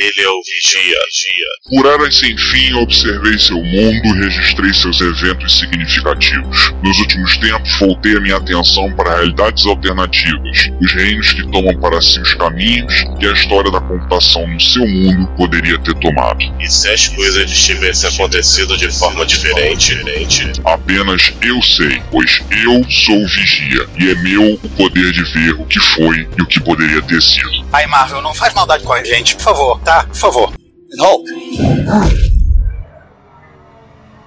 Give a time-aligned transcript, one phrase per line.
[0.00, 0.96] Ele é o Vigia.
[1.68, 6.72] Por eras sem fim, observei seu mundo e registrei seus eventos significativos.
[6.84, 12.00] Nos últimos tempos, voltei a minha atenção para realidades alternativas, os reinos que tomam para
[12.00, 16.44] si os caminhos que a história da computação no seu mundo poderia ter tomado.
[16.60, 22.84] E se as coisas tivessem acontecido de forma diferente, diferente, Apenas eu sei, pois eu
[22.88, 26.46] sou o vigia, e é meu o poder de ver o que foi e o
[26.46, 27.66] que poderia ter sido.
[27.72, 30.04] Aí, Marvel, não faz maldade com a gente, por favor, tá?
[30.04, 30.52] Por favor.
[31.00, 31.28] Hulk.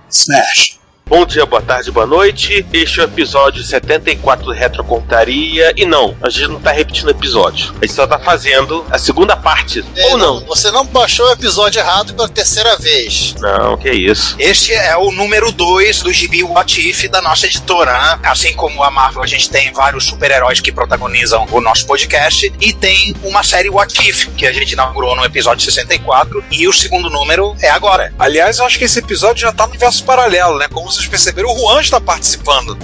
[0.10, 0.81] Smash.
[1.12, 2.66] Bom dia, boa tarde, boa noite.
[2.72, 5.74] Este é o episódio 74 do Retrocontaria.
[5.76, 7.74] E não, a gente não tá repetindo episódio.
[7.82, 9.84] A gente só tá fazendo a segunda parte.
[10.06, 10.40] Ou não?
[10.46, 13.36] Você não baixou o episódio errado pela terceira vez.
[13.42, 14.38] Não, que isso.
[14.40, 17.92] Este é o número 2 do gibi What If da nossa editora.
[17.92, 18.20] né?
[18.24, 22.54] Assim como a Marvel, a gente tem vários super-heróis que protagonizam o nosso podcast.
[22.62, 26.42] E tem uma série What If, que a gente inaugurou no episódio 64.
[26.50, 28.14] E o segundo número é agora.
[28.18, 30.70] Aliás, eu acho que esse episódio já tá no universo paralelo, né?
[30.72, 32.78] Como vocês perceberam, o Juan está participando.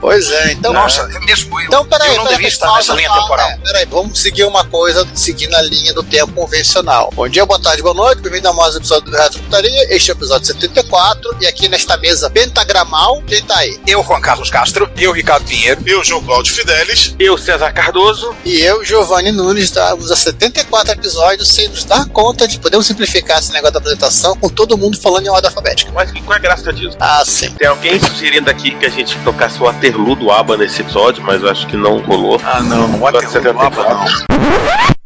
[0.00, 0.72] Pois é, então.
[0.72, 1.66] Nossa, é mesmo eu.
[1.66, 3.48] Então, peraí, eu não peraí, devia estar nessa linha temporal.
[3.48, 7.10] é, peraí, vamos seguir uma coisa, seguindo a linha do tempo convencional.
[7.14, 9.94] Bom dia, boa tarde, boa noite, bem-vindo a mais um episódio do Retro Computaria.
[9.94, 13.78] Este é o episódio 74, e aqui nesta mesa pentagramal, quem tá aí?
[13.86, 14.88] Eu, Juan Carlos Castro.
[14.96, 15.80] Eu, Ricardo Pinheiro.
[15.86, 18.34] eu, João Cláudio Fidelis, Eu, César Cardoso.
[18.44, 23.38] E eu, Giovanni Nunes, estamos a 74 episódios sem nos dar conta de podemos simplificar
[23.38, 25.90] esse negócio da apresentação com todo mundo falando em ordem alfabética.
[25.92, 26.96] Mas qual é a graça disso?
[27.00, 27.50] Ah, sim.
[27.58, 31.42] Tem alguém sugerindo aqui que a gente tocasse o Waterloo do ABBA nesse episódio, mas
[31.42, 32.40] eu acho que não rolou.
[32.44, 34.38] Ah, não, não Episódio um mapa, não.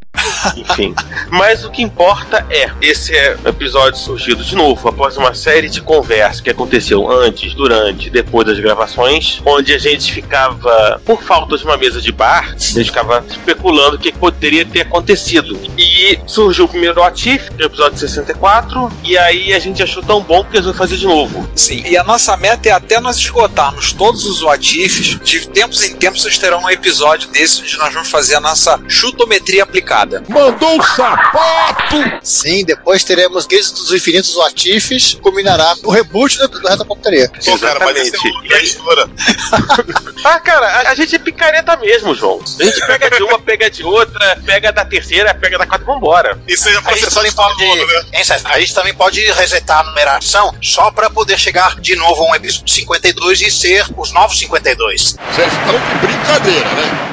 [0.56, 0.94] Enfim.
[1.30, 5.80] Mas o que importa é, esse é episódio surgido de novo após uma série de
[5.80, 11.56] conversas que aconteceu antes, durante e depois das gravações, onde a gente ficava, por falta
[11.56, 15.58] de uma mesa de bar, a gente ficava especulando o que poderia ter acontecido.
[15.78, 20.44] E surgiu o primeiro Atif, no episódio 64, e aí a gente achou tão bom
[20.44, 21.48] que resolveu fazer de novo.
[21.54, 25.19] Sim, e a nossa meta é até nós esgotarmos todos os watifs.
[25.20, 28.80] De tempos em tempos vocês terão um episódio desse onde nós vamos fazer a nossa
[28.88, 30.22] chutometria aplicada.
[30.32, 31.97] Mandou um sapato!
[32.22, 37.31] Sim, depois teremos Guias dos Infinitos Watifs, culminará o reboot do, do Retro Computaria.
[37.44, 39.10] Pô, cara, mas esse é da editora.
[40.25, 42.41] Ah, cara, a, a gente é picareta mesmo, João.
[42.60, 46.41] A gente pega de uma, pega de outra, pega da terceira, pega da quarta, vambora.
[46.47, 48.03] Isso aí é processado todo pode, mundo, né?
[48.44, 52.34] a gente também pode resetar a numeração só para poder chegar de novo a um
[52.37, 55.16] episódio 52 e ser os novos 52.
[55.32, 57.12] Vocês estão de brincadeira, né?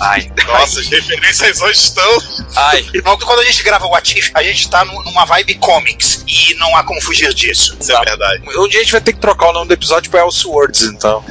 [0.00, 2.22] Ai, Nossa, as referências hoje estão.
[2.56, 2.84] ai.
[3.02, 6.76] Quando a gente grava o Atif, a gente tá nu- numa vibe comics e não
[6.76, 7.76] há como fugir disso.
[7.80, 8.42] Isso é verdade.
[8.56, 11.24] Um dia a gente vai ter que trocar o nome do episódio pra Elseworlds, então.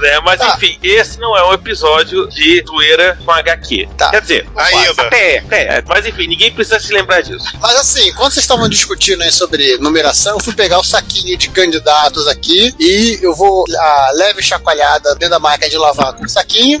[0.00, 0.20] né?
[0.24, 0.54] Mas Tá.
[0.56, 3.88] enfim, esse não é um episódio de zoeira com HQ.
[3.96, 4.10] Tá.
[4.10, 5.02] Quer dizer, Ainda.
[5.02, 7.44] até é, é, mas enfim, ninguém precisa se lembrar disso.
[7.60, 11.48] Mas assim, quando vocês estavam discutindo aí sobre numeração, eu fui pegar o saquinho de
[11.48, 16.28] candidatos aqui e eu vou a leve chacoalhada dentro da máquina de lavar com o
[16.28, 16.80] saquinho.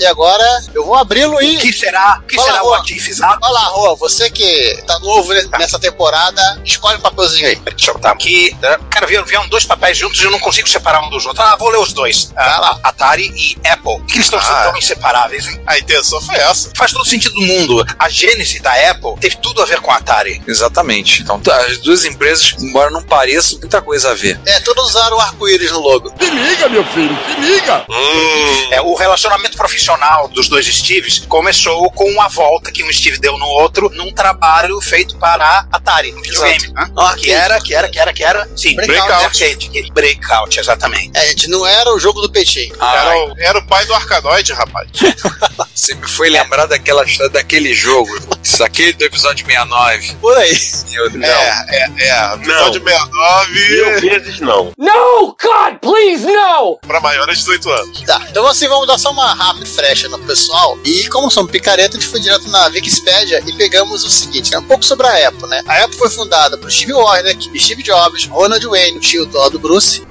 [0.00, 0.44] E agora
[0.74, 1.56] eu vou abri-lo O e.
[1.58, 2.74] que será, o que Fala, será o.
[2.74, 3.38] Atif, exato?
[3.42, 7.56] Olha lá, Rô, você que tá novo ne- nessa temporada, escolhe um papelzinho aí.
[7.56, 8.56] Deixa eu botar aqui.
[8.60, 8.76] né?
[8.90, 11.44] Cara, vieram, vieram dois papéis juntos e eu não consigo separar um dos outros.
[11.46, 12.32] Ah, vou ler os dois.
[12.36, 13.98] Ah, lá, Atari e Apple.
[13.98, 14.64] Por que eles estão Ah.
[14.64, 15.60] tão inseparáveis, hein?
[15.66, 16.70] A intenção foi essa.
[16.76, 17.84] Faz todo sentido do mundo.
[17.98, 20.42] A gênese da Apple teve tudo a ver com a Atari.
[20.46, 21.22] Exatamente.
[21.22, 24.40] Então, tá, as duas empresas, embora não pareçam, muita coisa a ver.
[24.44, 26.12] É, todos usaram o arco-íris no logo.
[26.18, 27.84] Se liga, meu filho, se liga!
[27.88, 28.68] Hum.
[28.72, 29.83] É, o relacionamento profissional
[30.32, 34.80] dos dois Steves começou com uma volta que um Steve deu no outro num trabalho
[34.80, 36.68] feito para a Atari, um videogame.
[36.68, 36.90] né?
[36.96, 38.48] Ah, Que era, que era, que era, que era.
[38.56, 39.12] Sim, Breakout.
[39.12, 39.68] Arcade.
[39.68, 41.10] que- Breakout, exatamente.
[41.14, 42.74] É, gente, não era o jogo do peitinho.
[42.76, 44.88] Era, Ai, o, era o pai do Arcanoide, rapaz.
[45.74, 48.08] você me foi lembrar daquela história daquele jogo.
[48.42, 50.14] Isso aquele do episódio 69.
[50.20, 50.56] Por aí.
[50.90, 51.24] Meu Deus.
[51.24, 52.34] É, é, é.
[52.34, 54.72] Episódio Mil 69 vezes não.
[54.78, 56.78] No, God, please, no!
[56.86, 58.02] pra maiores de 18 anos.
[58.02, 60.78] Tá, então assim, vamos dar só uma rápida refresh no pessoal.
[60.84, 64.58] E como somos picareta, a gente foi direto na Wikipedia e pegamos o seguinte, né?
[64.58, 65.62] Um pouco sobre a Apple, né?
[65.66, 70.02] A Apple foi fundada por Steve Wozniak, Steve Jobs, Ronald Wayne, o tio do Bruce,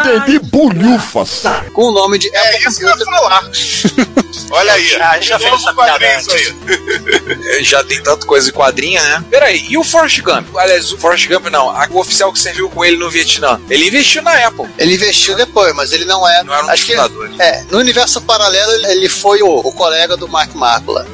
[0.00, 1.42] Entendi bolhufas.
[1.72, 3.20] com o nome de Apple É isso que eu ia Computer.
[3.20, 3.50] falar.
[4.52, 6.54] Olha aí, Já- fez essa piada aí.
[7.60, 9.24] É, Já tem tanta coisa em quadrinha, né?
[9.30, 10.56] Peraí, e o Forrest Gump?
[10.56, 13.60] Aliás, o Forrest Gump não, a- o oficial que serviu com ele no Vietnã.
[13.70, 14.66] Ele investiu na Apple.
[14.76, 16.42] Ele investiu depois, mas ele não é.
[16.42, 16.94] Não era um acho que
[17.38, 21.06] é, no universo paralelo ele foi o, o colega do Mark Mácula.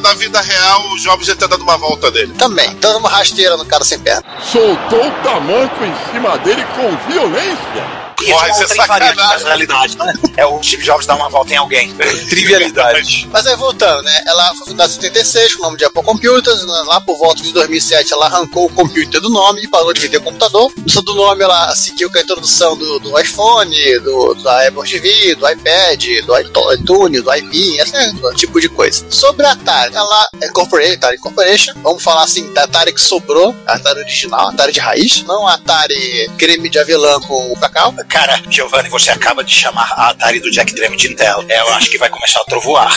[0.00, 2.34] Na vida real, o Jobs já tá dando uma volta dele.
[2.38, 4.24] Também, dando uma rasteira no cara sem perna.
[4.42, 7.99] Soltou o tamanco em cima dele com violência.
[8.26, 9.16] Porra, Porra, isso é isso é sacanagem.
[9.16, 10.12] na realidade, né?
[10.36, 11.92] É o Steve Jobs dar uma volta em alguém.
[12.28, 13.28] Trivialidade.
[13.30, 14.22] Mas aí voltando, né?
[14.26, 16.66] Ela foi fundada em 76 com o nome de Apple Computers.
[16.66, 20.00] né, Lá por volta de 2007 ela arrancou o computer do nome e parou de
[20.00, 20.72] vender computador.
[20.86, 25.34] Isso do nome ela seguiu com a introdução do, do iPhone, do, da Apple TV,
[25.34, 26.38] do iPad, do
[26.72, 29.04] iTunes, do iPin, esse né, tipo de coisa.
[29.10, 31.72] Sobre a Atari, ela é Corporate, Atari Corporation.
[31.82, 35.46] Vamos falar assim, da Atari que sobrou, a Atari original, a Atari de raiz, não
[35.46, 37.94] a Atari creme de avelã com cacau.
[38.10, 41.44] Cara, Giovanni, você acaba de chamar a Atari do Jack Drem de Intel.
[41.48, 42.92] É, eu acho que vai começar a trovoar.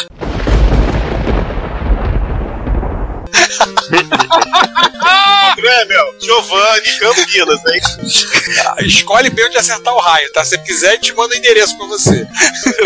[5.73, 7.81] André, meu, Giovanni, Campinas, hein?
[8.85, 10.43] Escolhe bem onde acertar o raio, tá?
[10.45, 12.27] Se quiser, a gente manda o endereço pra você.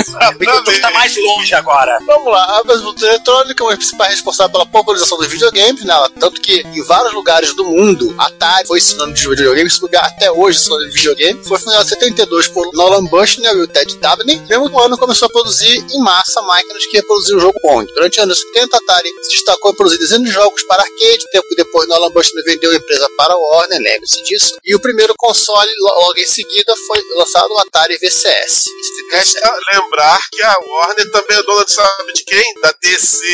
[0.05, 1.97] Tu tá mais longe agora.
[2.05, 5.93] Vamos lá, a Multimedia Eletrônica é uma principal responsável pela popularização dos videogames, né?
[6.19, 10.31] Tanto que em vários lugares do mundo, Atari foi sinônimo de videogame, esse lugar até
[10.31, 11.43] hoje é sinônimo de videogame.
[11.43, 14.41] Foi fundada em 72 por Nolan Bushnell e o Ted Dabney.
[14.47, 17.85] Mesmo ano começou a produzir em massa máquinas que reproduziam o jogo Pong.
[17.93, 21.29] Durante os anos 70, a Atari se destacou em produzir dezenas de jogos para arcade,
[21.31, 24.57] tempo depois Nolan Bushnell vendeu empresa para a Warner, lembre-se disso.
[24.63, 28.65] E o primeiro console, lo- logo em seguida, foi lançado o Atari VCS.
[28.67, 29.07] em 77.
[29.13, 32.53] Resta lembrar que a Warner também é dona de sabe de quem?
[32.61, 33.25] Da DC.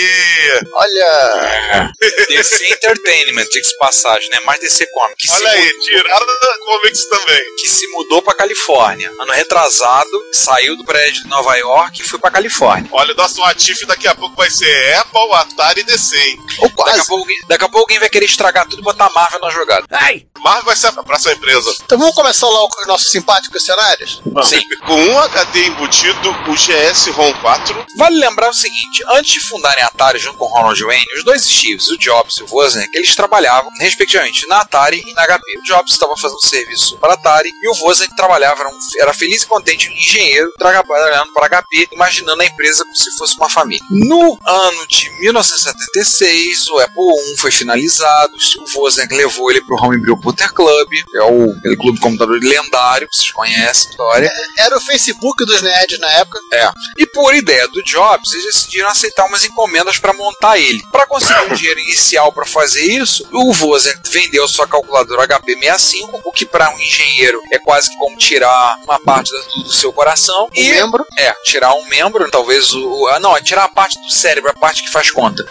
[0.73, 1.91] Olha,
[2.29, 4.39] DC Entertainment, diga-se passagem, né?
[4.41, 5.15] Mais DC Comics.
[5.19, 7.55] Que Olha se aí, tiraram da Comics também.
[7.57, 9.11] que se mudou pra Califórnia.
[9.19, 12.89] Ano retrasado, saiu do prédio de Nova York e foi pra Califórnia.
[12.91, 16.37] Olha, o nosso Atif daqui a pouco vai ser Apple, Atari e DC, hein?
[16.59, 17.07] ou Daqui a, quase.
[17.07, 19.85] pouco, alguém- daqui a pouco alguém vai querer estragar tudo e botar Marvel na jogada.
[19.91, 20.25] Ai!
[20.43, 21.73] Marvel vai ser a próxima empresa.
[21.85, 24.21] Então vamos começar logo com os nossos simpáticos cenários?
[24.43, 24.61] Sim.
[24.85, 27.85] Com um HD embutido, o GS ROM 4.
[27.97, 31.23] Vale lembrar o seguinte: antes de fundarem a Atari junto com o Ronald Wayne, os
[31.23, 35.59] dois Steves, o Jobs e o Wozniak, eles trabalhavam, respectivamente, na Atari e na HP.
[35.59, 39.13] O Jobs estava fazendo serviço para a Atari e o Wozniak trabalhava, era, um- era
[39.13, 43.37] feliz e contente, um engenheiro, trabalhando para a HP, imaginando a empresa como se fosse
[43.37, 43.83] uma família.
[43.89, 48.33] No ano de 1976, o Apple I foi finalizado,
[48.75, 52.01] o Wozniak levou ele para o Homebrew Computer Club, que é o aquele clube de
[52.03, 54.31] computador lendário, que vocês conhecem a história.
[54.57, 56.39] Era o Facebook dos nerds na época.
[56.53, 56.69] É.
[56.97, 60.81] E por ideia do Jobs, eles decidiram aceitar umas encomendas para montar ele.
[60.91, 66.21] Para conseguir um dinheiro inicial para fazer isso, o Wozniak vendeu sua calculadora HP 65,
[66.25, 69.91] o que para um engenheiro é quase que como tirar uma parte do, do seu
[69.93, 70.45] coração.
[70.45, 71.05] Um e membro.
[71.17, 74.49] é, tirar um membro, talvez o, o- ah, não, é tirar a parte do cérebro,
[74.49, 75.45] a parte que faz conta.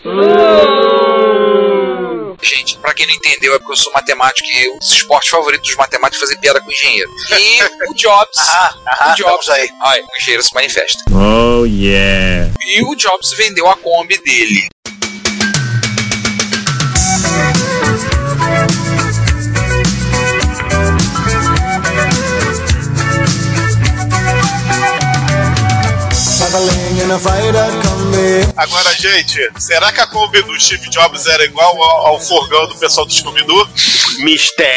[2.43, 5.77] Gente, pra quem não entendeu, é porque eu sou matemático e o esporte favorito dos
[5.77, 7.09] matemáticos é fazer piada com engenheiro.
[7.39, 9.69] E o Jobs, Ah, ah, o Jobs aí.
[9.83, 10.99] Ai, o engenheiro se manifesta.
[11.13, 12.51] Oh yeah.
[12.67, 14.69] E o Jobs vendeu a Kombi dele.
[28.57, 32.21] Agora, gente, será que a Kombi do Steve Jobs era igual ao, ao
[32.67, 33.69] do pessoal do Scooby-Doo?
[34.19, 34.73] Mistério.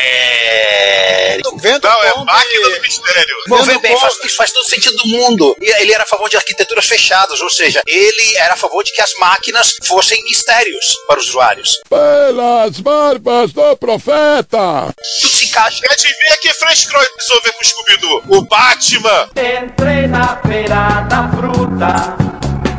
[1.58, 3.36] Vendo Não, é Kombi- máquina do mistério.
[3.48, 5.56] Vou ver bem, faz, isso faz todo sentido do mundo.
[5.62, 9.02] Ele era a favor de arquiteturas fechadas, ou seja, ele era a favor de que
[9.02, 11.80] as máquinas fossem mistérios para os usuários.
[11.90, 14.94] Pelas barbas do profeta.
[15.22, 15.80] Tudo se encaixa.
[15.84, 18.24] E adivinha que French crossover com o Scooby-Doo?
[18.30, 19.30] O Batman!
[19.36, 22.35] Entrei na feira da fruta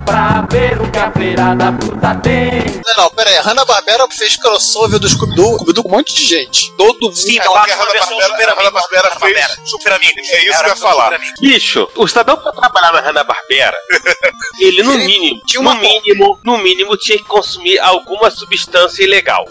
[0.06, 2.64] pra ver o que a feira da fruta tem.
[2.86, 3.36] Não, não, pera aí.
[3.36, 6.72] A Hanna-Barbera fez crossover do Scooby-Doo Scooby-Doo com um monte de gente.
[6.76, 7.16] Todo mundo.
[7.16, 10.12] Sim, É, ela porque a Hanna-Barbera- fez- Super amigo.
[10.18, 11.18] É isso que eu ia falar.
[11.40, 13.76] Bicho, o cidadão pra trabalhar na Hanna-Barbera,
[14.60, 19.44] ele no mínimo, tinha uma no mínimo, no mínimo tinha que consumir alguma substância ilegal.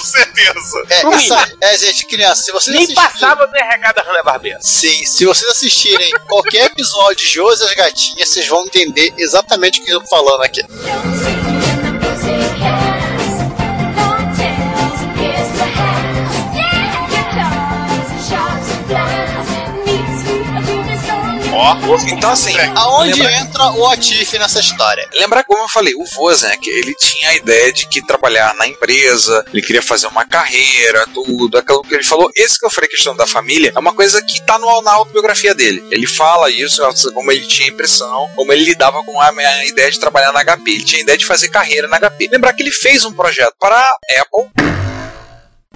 [0.00, 0.84] Com certeza.
[0.88, 3.10] É, No essa, é, gente, criança, se vocês Nem assistirem...
[3.10, 4.58] passava do RH da Hanna-Barbera.
[4.62, 9.84] Sim, se vocês assistirem qualquer episódio de e as Gatinhas, vocês vão entender exatamente o
[9.84, 10.62] que eu tô falando aqui.
[21.60, 21.76] Ó,
[22.08, 25.06] Então, assim, Aonde lembra- entra o Atif nessa história?
[25.12, 29.44] Lembrar como eu falei, o Wozniak, ele tinha a ideia de que trabalhar na empresa,
[29.52, 32.30] ele queria fazer uma carreira, tudo, aquilo que ele falou.
[32.34, 35.54] Esse que eu falei, questão da família, é uma coisa que tá no, na autobiografia
[35.54, 35.84] dele.
[35.90, 36.80] Ele fala isso,
[37.12, 40.70] como ele tinha impressão, como ele lidava com a, a ideia de trabalhar na HP.
[40.70, 42.28] Ele tinha a ideia de fazer carreira na HP.
[42.32, 44.89] Lembrar que ele fez um projeto para a Apple.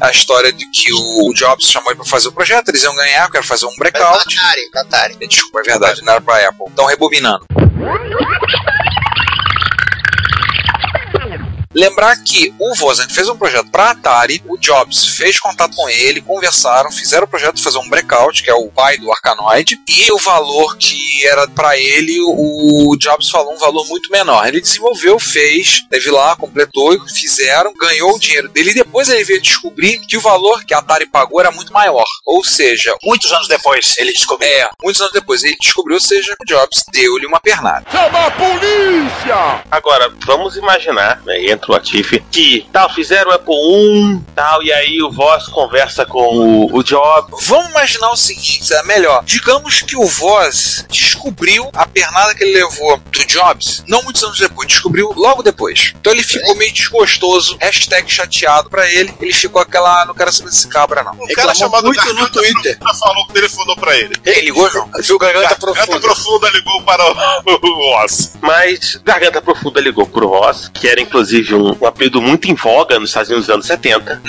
[0.01, 3.27] A história de que o Jobs chamou ele para fazer o projeto, eles iam ganhar,
[3.27, 4.37] eu quero fazer um breakout.
[4.37, 5.29] Atari, Atari.
[5.29, 6.67] Desculpa, é verdade, não era pra Apple.
[6.69, 7.47] Então, rebobinando.
[11.75, 16.21] Lembrar que o Wozniak fez um projeto para Atari, o Jobs fez contato com ele,
[16.21, 20.13] conversaram, fizeram o projeto de fazer um breakout, que é o pai do Arkanoid, e
[20.13, 24.47] o valor que era para ele, o Jobs falou um valor muito menor.
[24.47, 29.43] Ele desenvolveu, fez, teve lá, completou, fizeram, ganhou o dinheiro dele, e depois ele veio
[29.43, 32.05] descobrir que o valor que a Atari pagou era muito maior.
[32.25, 34.49] Ou seja, muitos anos depois ele descobriu.
[34.49, 37.85] é, muitos anos depois ele descobriu, ou seja, o Jobs deu-lhe uma pernada.
[37.91, 39.65] Chama a polícia!
[39.71, 45.11] Agora, vamos imaginar, né, Atife, que tal, fizeram o Apple I, tal, e aí o
[45.11, 47.33] Voz conversa com o, o Job.
[47.43, 49.23] Vamos imaginar o seguinte, é melhor.
[49.25, 54.39] Digamos que o Voz descobriu a pernada que ele levou do Jobs, não muitos anos
[54.39, 55.93] depois, descobriu logo depois.
[56.01, 60.33] Então ele ficou meio desgostoso, hashtag chateado pra ele, ele ficou aquela, "Ah, não quero
[60.33, 61.13] saber desse cabra não.
[61.13, 62.79] Um cara chamado muito no Twitter.
[62.79, 64.15] Profunda falou que telefonou pra ele.
[64.25, 64.91] Ele ligou, João?
[65.01, 66.01] Viu Garganta Garganta Profunda.
[66.01, 67.15] Profunda ligou para o,
[67.67, 68.33] o Oz.
[68.41, 72.99] Mas Garganta Profunda ligou pro Voz, que era inclusive um, um apelido muito em voga
[72.99, 74.23] nos Estados Unidos dos anos 70.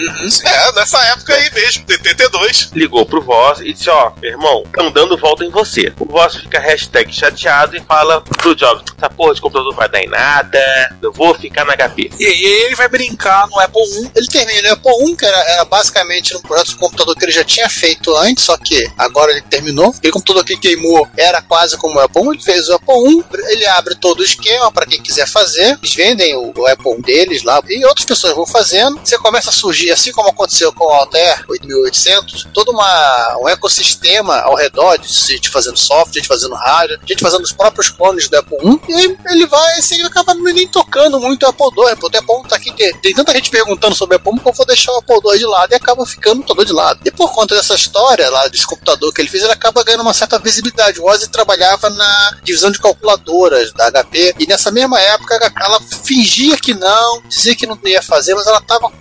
[0.45, 2.69] É, nessa época aí mesmo, TTT2.
[2.73, 5.93] Ligou pro Voz e disse: Ó, meu irmão, estão dando volta em você.
[5.99, 9.89] O Voz fica hashtag chateado e fala pro Jobs: Essa porra de computador não vai
[9.89, 10.59] dar em nada,
[11.01, 12.11] eu vou ficar na HP.
[12.19, 14.11] E aí ele vai brincar no Apple I.
[14.15, 17.31] Ele termina o Apple I, que era, era basicamente um projeto de computador que ele
[17.31, 19.89] já tinha feito antes, só que agora ele terminou.
[19.89, 22.29] Aquele computador que queimou era quase como o Apple I.
[22.35, 25.77] Ele fez o Apple I, ele abre todo o esquema para quem quiser fazer.
[25.81, 28.99] Eles vendem o, o Apple I deles lá e outras pessoas vão fazendo.
[29.01, 34.39] Você começa a surgir, assim como aconteceu com o Altair 8800, todo uma, um ecossistema
[34.41, 38.37] ao redor de gente fazendo software, gente fazendo hardware, gente fazendo os próprios clones do
[38.37, 38.81] Apple I.
[38.89, 41.83] E aí ele vai, assim, ele acaba nem tocando muito o Apple II.
[41.83, 44.49] O Apple I tá aqui, tem, tem tanta gente perguntando sobre o Apple I que
[44.49, 46.99] eu vou deixar o Apple II de lado e acaba ficando todo de lado.
[47.05, 50.13] E por conta dessa história lá, desse computador que ele fez, ele acaba ganhando uma
[50.13, 50.99] certa visibilidade.
[50.99, 56.57] O Ozzy trabalhava na divisão de calculadoras da HP e nessa mesma época ela fingia
[56.57, 58.91] que não, dizia que não ia fazer, mas ela estava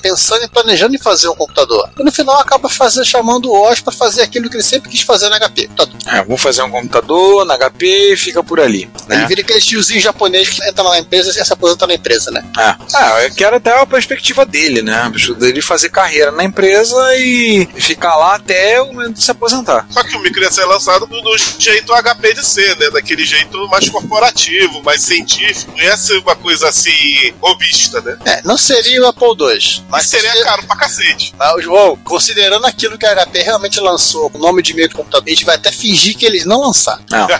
[0.00, 1.90] pensando e planejando em fazer um computador.
[1.98, 5.00] E no final acaba fazer, chamando o Oz para fazer aquilo que ele sempre quis
[5.02, 5.68] fazer na HP.
[5.68, 5.96] computador.
[6.06, 8.90] É, vou fazer um computador na HP e fica por ali.
[9.08, 9.26] Ele Né?
[9.26, 12.44] vira aquele tiozinho japonês que entra lá na empresa e se aposenta na empresa, né?
[12.56, 15.10] Ah, ah, eu quero até a perspectiva dele, né?
[15.38, 19.86] Dele fazer carreira na empresa e ficar lá até o momento de se aposentar.
[19.90, 22.90] Só que o micro ia ser lançado do, do jeito HP de ser, né?
[22.90, 25.72] Daquele jeito mais corporativo, mais científico.
[25.76, 28.16] Não ia ser uma coisa assim, robista, né?
[28.24, 31.34] É, não seria o Apple II, Mas mas seria caro pra cacete.
[31.36, 35.30] Mas, João, considerando aquilo que a HP realmente lançou, com o nome de microcomputador, a
[35.30, 37.04] gente vai até fingir que eles não lançaram.
[37.10, 37.26] Não.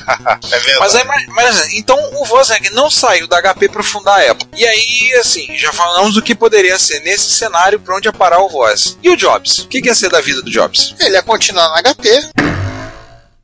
[0.47, 0.81] É verdade.
[0.81, 4.49] Mas, aí, mas, mas, então o Wozniak não saiu da HP para fundar a Apple.
[4.57, 8.41] E aí, assim, já falamos do que poderia ser nesse cenário para onde ia parar
[8.41, 8.97] o Voz.
[9.03, 9.61] E o Jobs?
[9.61, 10.95] O que, que ia ser da vida do Jobs?
[11.01, 12.56] Ele ia continuar na HP.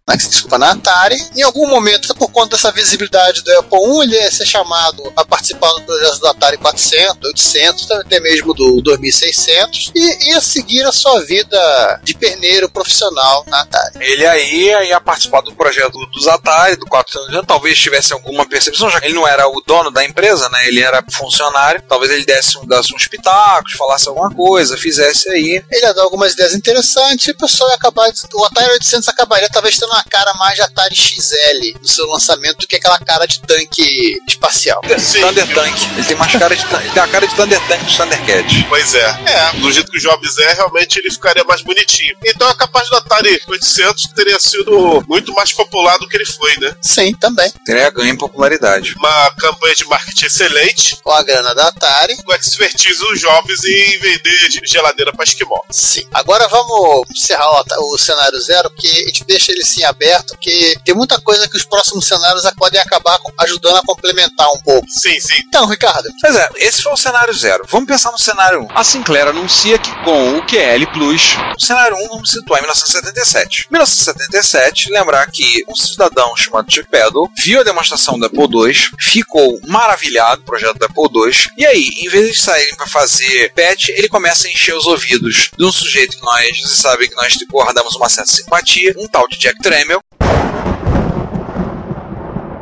[0.08, 1.16] Na- Desculpa, na Atari.
[1.36, 5.24] Em algum momento, por conta dessa visibilidade do Apple I, ele ia ser chamado a
[5.24, 10.92] participar do projeto do Atari 400, 800, até mesmo do 2600, e ia seguir a
[10.92, 13.94] sua vida de perneiro profissional na Atari.
[14.00, 19.00] Ele aí ia participar do projeto dos Atari, do 400, talvez tivesse alguma percepção, já
[19.00, 20.66] que ele não era o dono da empresa, né?
[20.66, 25.62] Ele era funcionário, talvez ele desse, um- desse uns pitacos, falasse alguma coisa, fizesse aí.
[25.70, 28.10] Ele ia dar algumas ideias interessantes e o pessoal ia acabar.
[28.34, 32.58] O Atari 800 acabaria talvez tendo uma cara mais de Atari XL no seu lançamento
[32.58, 34.80] do que aquela cara de tanque espacial.
[34.98, 35.20] Sim.
[35.20, 35.74] Thunder Tank.
[35.96, 38.66] Ele tem mais cara de ele tem a cara de Thunder Tank do Thundercat.
[38.68, 39.20] Pois é.
[39.26, 42.16] É, do jeito que o Jobs é, realmente ele ficaria mais bonitinho.
[42.24, 46.56] Então é capaz do Atari 800 teria sido muito mais popular do que ele foi,
[46.58, 46.74] né?
[46.80, 47.50] Sim, também.
[47.64, 48.94] Teria ganho em popularidade.
[48.96, 52.16] Uma campanha de marketing excelente, Com a grana da Atari.
[52.22, 55.60] com expertise do Jobs em vender de geladeira para esquimó.
[55.70, 56.06] Sim.
[56.12, 60.76] Agora vamos encerrar o, o cenário zero, porque a gente deixa ele assim aberto, porque
[60.84, 64.86] tem muita coisa que os próximos cenários podem acabar ajudando a complementar um pouco.
[64.88, 65.42] Sim, sim.
[65.48, 67.64] Então, Ricardo, Pois é, esse foi o cenário zero.
[67.68, 68.68] Vamos pensar no cenário 1.
[68.74, 73.66] A Sinclair anuncia que com o QL Plus, No cenário 1, vamos situar em 1977.
[73.70, 79.60] 1977, lembrar que um cidadão chamado Chuck Peddle viu a demonstração do Apple II, ficou
[79.66, 83.52] maravilhado com o projeto do Apple II, e aí, em vez de saírem para fazer
[83.54, 87.16] patch, ele começa a encher os ouvidos de um sujeito que nós, vocês sabem que
[87.16, 90.02] nós guardamos uma certa simpatia, um tal de Jack Tramiel.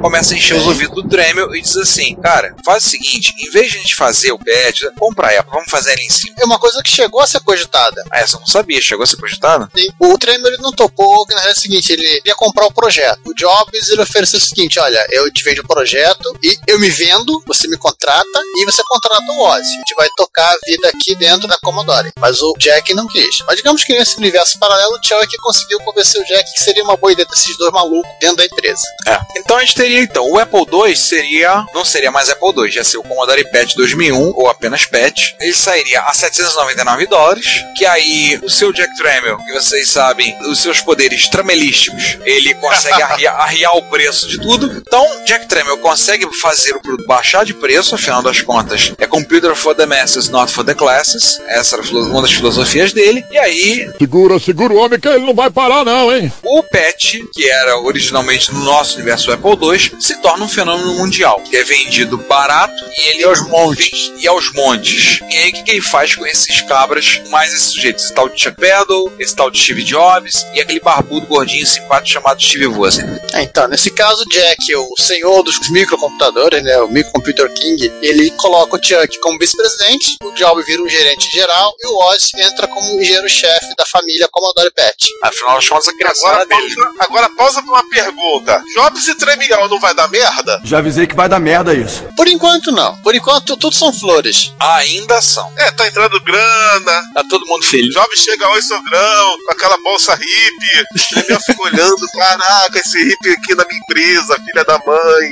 [0.00, 3.50] Começa a encher os ouvidos do Dremel e diz assim: Cara, faz o seguinte, em
[3.50, 6.34] vez de a gente fazer o patch, vamos pra Apple, vamos fazer ali em cima.
[6.38, 8.02] É uma coisa que chegou a ser cogitada.
[8.10, 9.68] Ah, essa eu não sabia, chegou a ser cogitada?
[9.76, 9.88] Sim.
[9.98, 12.72] O Tremor ele não topou, que na realidade é o seguinte, ele ia comprar o
[12.72, 13.20] projeto.
[13.26, 16.88] O Jobs ele ofereceu o seguinte, olha, eu te vendo o projeto e eu me
[16.88, 19.74] vendo, você me contrata e você contrata o Ozzy.
[19.74, 22.12] A gente vai tocar a vida aqui dentro da Commodore.
[22.18, 23.40] Mas o Jack não quis.
[23.46, 26.96] Mas digamos que nesse universo paralelo, o Chuck conseguiu convencer o Jack que seria uma
[26.96, 28.82] boa ideia desses dois malucos dentro da empresa.
[29.06, 29.20] É.
[29.36, 32.84] Então a gente teria então, o Apple II seria, não seria mais Apple II, ia
[32.84, 35.36] ser o Commodore PET 2001 ou apenas PET.
[35.40, 40.60] Ele sairia a 799 dólares, que aí o seu Jack Tramiel, que vocês sabem, os
[40.60, 44.70] seus poderes tramelísticos, ele consegue arriar, arriar o preço de tudo.
[44.86, 49.54] Então, Jack Tramiel consegue fazer o produto baixar de preço, afinal das contas, é computer
[49.56, 51.40] for the masses, not for the classes.
[51.48, 53.24] Essa era uma das filosofias dele.
[53.30, 56.32] E aí, Segura, segura o homem que ele não vai parar, não, hein?
[56.44, 61.40] o PET, que era originalmente no nosso universo Apple II, se torna um fenômeno mundial,
[61.42, 64.12] que é vendido barato e ele aos montes.
[64.18, 65.20] E aos montes.
[65.30, 68.04] E aí o que, que ele faz com esses cabras, mais esses sujeitos?
[68.04, 72.14] Esse tal de Chuck Peddle, esse tal de Steve Jobs e aquele barbudo gordinho simpático
[72.20, 73.20] chamado Steve Wozniak.
[73.34, 78.30] É, então, nesse caso, o Jack, o senhor dos microcomputadores, né, o Microcomputer King, ele
[78.32, 82.66] coloca o Chuck como vice-presidente, o Jobs vira um gerente geral e o Oz entra
[82.68, 85.08] como engenheiro-chefe da família Commodore PET.
[85.22, 86.74] Afinal das contas, a criação Agora era dele.
[86.74, 88.62] pausa, agora pausa pra uma pergunta.
[88.74, 90.60] Jobs e Tremiel não vai dar merda?
[90.64, 92.04] Já avisei que vai dar merda isso.
[92.16, 92.96] Por enquanto, não.
[92.98, 94.52] Por enquanto, tudo são flores.
[94.58, 95.50] Ainda são.
[95.56, 97.02] É, tá entrando grana.
[97.14, 97.94] Tá todo mundo feliz.
[97.94, 100.84] Jobs chega oi sogrão, com aquela bolsa hippie.
[101.08, 105.30] Tremiel fica olhando, caraca, esse hippie aqui na minha empresa, filha da mãe.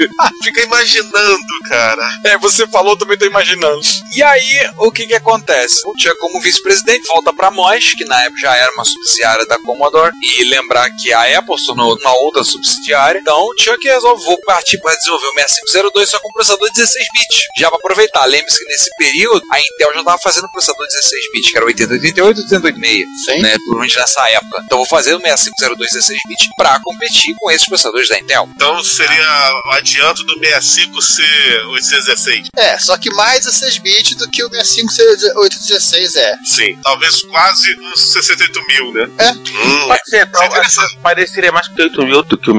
[0.44, 2.18] fica imaginando, cara.
[2.24, 3.80] É, você falou, também tô imaginando.
[4.14, 5.82] E aí, o que que acontece?
[5.86, 9.58] O Chuck, como vice-presidente, volta pra Mosh, que na época já era uma subsidiária da
[9.58, 13.20] Commodore, e lembrar que a Apple se tornou uma outra subsidiária.
[13.20, 17.42] Então, o Chuck resolve vou partir para desenvolver o 6502 só com processador 16 bits.
[17.58, 21.50] Já pra aproveitar, lembre-se que nesse período, a Intel já tava fazendo processador 16 bits,
[21.50, 23.42] que era o 8088 e 8086, Sim.
[23.42, 24.62] né, provavelmente nessa época.
[24.64, 28.48] Então, vou fazer o 6502 16 bits pra competir com esses processadores da Intel.
[28.54, 32.48] Então seria o adianto do 65 ser 816.
[32.56, 36.36] É, só que mais a 6 bits do que o 65816 é.
[36.44, 36.78] Sim.
[36.82, 39.10] Talvez quase uns 68 mil, né?
[39.18, 39.30] É.
[39.32, 40.96] Hum, Pode ser, é interessante.
[41.02, 42.54] pareceria mais que 8 mil do que o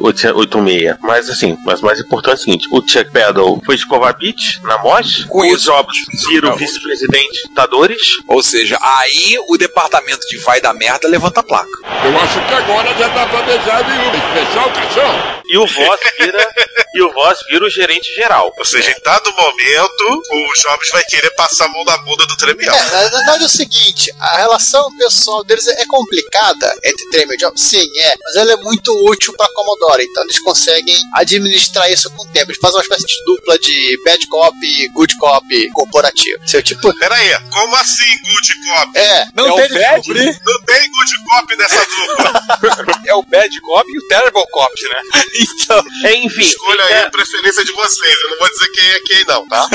[0.00, 0.96] 6586.
[1.00, 4.60] Mas assim, mas o mais importante é o seguinte: o Chuck Peddle foi escovar bit
[4.62, 5.56] na MOS, Com o.
[5.56, 5.96] Jobs
[6.28, 11.40] vira o vice-presidente da Dores, Ou seja, aí o departamento de vai da merda levanta
[11.40, 11.68] a placa.
[12.04, 15.40] Eu acho que agora já dá pra beijar a viúva e fechar o caixão.
[15.46, 16.54] e o Voss vira,
[16.94, 18.54] e o Voss vira o gerente geral.
[18.56, 22.36] Ou seja, em dado momento, o Jobs vai querer passar a mão na bunda do
[22.36, 22.74] Tremiel.
[22.74, 27.38] É, na verdade é o seguinte, a relação pessoal deles é complicada entre Tremor e
[27.38, 32.10] Jobs, sim, é, mas ela é muito útil para Commodore, então eles conseguem administrar isso
[32.10, 32.50] com o tempo.
[32.50, 36.38] Eles fazem uma espécie de dupla de bad cop e good cop corporativo.
[36.48, 38.98] Seu tipo, Pera aí, como assim good cop?
[38.98, 39.96] é, não É tem bad?
[39.96, 40.40] descobrir.
[40.44, 43.00] Não tem good cop nessa dupla.
[43.06, 45.02] É o Bad Cop e o Terrible Cop, né?
[45.40, 45.84] Então,
[46.22, 48.14] enfim, Escolha aí a preferência de vocês.
[48.22, 49.68] Eu não vou dizer quem é quem, não, tá?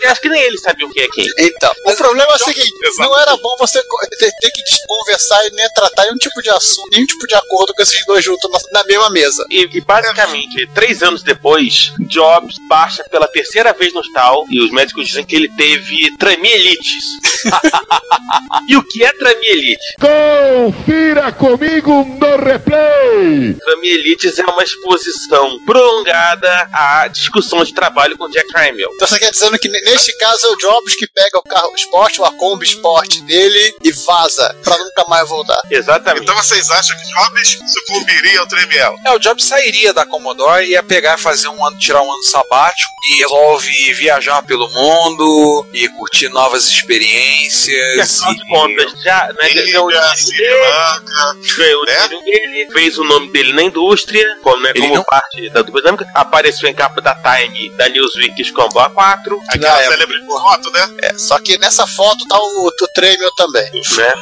[0.00, 1.26] eu acho que nem ele sabia o que é quem.
[1.38, 3.08] Então, o problema é o seguinte, Exato.
[3.08, 3.82] não era bom você
[4.18, 7.82] ter, que conversar e nem tratar nenhum tipo de assunto, nenhum tipo de acordo com
[7.82, 9.44] esses dois juntos na mesma mesa.
[9.50, 14.70] E, e basicamente, três anos depois, Jobs baixa pela terceira vez no hospital e os
[14.70, 17.04] médicos dizem que ele teve tramielites.
[18.68, 19.78] e o que é tramielite?
[20.00, 23.54] Confira comigo no replay.
[23.54, 28.90] Tramielites é uma exposição prolongada à discussão de trabalho com Jack Tramiel.
[28.94, 31.74] Então você quer dizendo que ne- neste caso é o Jobs que pega o carro
[31.74, 35.60] esporte, ou a Kombi Sport dele e vaza pra nunca mais voltar.
[35.70, 36.22] Exatamente.
[36.24, 38.96] Então vocês acham que Jobs sucumbiria ao Tremiel?
[39.06, 42.12] é, o Jobs sairia da Commodore e ia pegar e fazer um ano, tirar um
[42.12, 48.22] ano sabático e resolve viajar pelo mundo e curtir novas E, experiências.
[48.22, 51.36] afinal de contas, já né, ganhou dinheiro Lanka.
[51.56, 52.08] ganhou o né?
[52.08, 55.62] dinheiro dele, fez o nome dele na indústria, como, né, Ele como não- parte da
[55.62, 60.70] dupla dinâmica, apareceu em capa da Time da Newsweek Scramble A4, Aquela é- célebre foto,
[60.70, 60.88] né?
[61.02, 63.70] É, só que nessa foto tá o, o Tremel também.
[63.72, 64.14] né?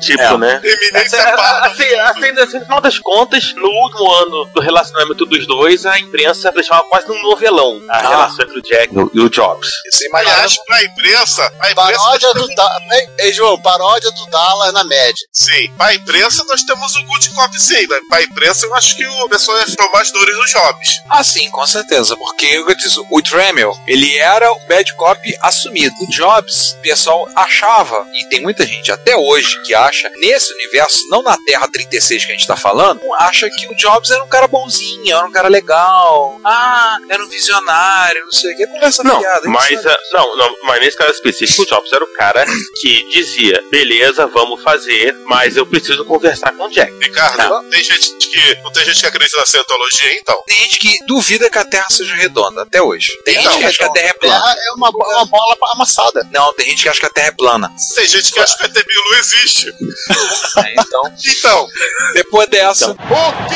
[0.00, 0.38] Tipo, É.
[0.38, 0.60] né?
[0.64, 1.66] Eminência Assim, Pardo.
[1.66, 5.98] assim, assim, assim, no final das contas, no último ano do relacionamento dos dois, a
[5.98, 8.00] imprensa deixava quase num novelão a Ah.
[8.08, 9.68] relação entre o Jack e o Jobs.
[9.90, 10.32] Você imagina.
[10.34, 12.82] Aliás, pra imprensa, a imprensa Paródia do Dallas.
[12.92, 15.26] Ei, ei, João, paródia do Dallas na média.
[15.32, 18.00] Sim, pra imprensa nós temos o good cop sim, né?
[18.08, 20.88] Pra imprensa eu acho que o pessoal ia tomar as dores dos Jobs.
[21.08, 22.16] Ah, sim, com certeza.
[22.16, 25.94] Porque o que eu disse, o Tramiel, ele era o bad cop assumido.
[26.00, 31.06] O Jobs, o pessoal achava, e tem muita gente até hoje que acha, nesse universo,
[31.08, 34.28] não na Terra 36 que a gente tá falando, acha que o Jobs era um
[34.28, 36.40] cara bonzinho, era um cara legal.
[36.44, 38.66] Ah, era um visionário, não sei o que.
[38.66, 39.88] Conversa Não, a gente mas, sabe.
[39.94, 42.44] ah, não, não, mas nesse caso específico, o Jobs era o cara
[42.80, 46.92] que dizia: beleza, vamos fazer, mas eu preciso conversar com o Jack.
[46.98, 48.54] Ricardo, tem gente que.
[48.62, 50.42] Não tem gente que acredita na cientologia, então.
[50.46, 53.12] Tem gente que duvida que a Terra seja redonda, até hoje.
[53.24, 54.40] Tem Então, gente que acha que a Terra é plana.
[54.40, 56.26] Terra é uma, uma bola amassada.
[56.32, 57.70] Não, tem gente que acha que a Terra é plana.
[57.94, 59.74] Tem gente que acha que a TBU não existe.
[60.80, 61.02] Então,
[61.38, 61.68] Então,
[62.14, 62.94] depois dessa, O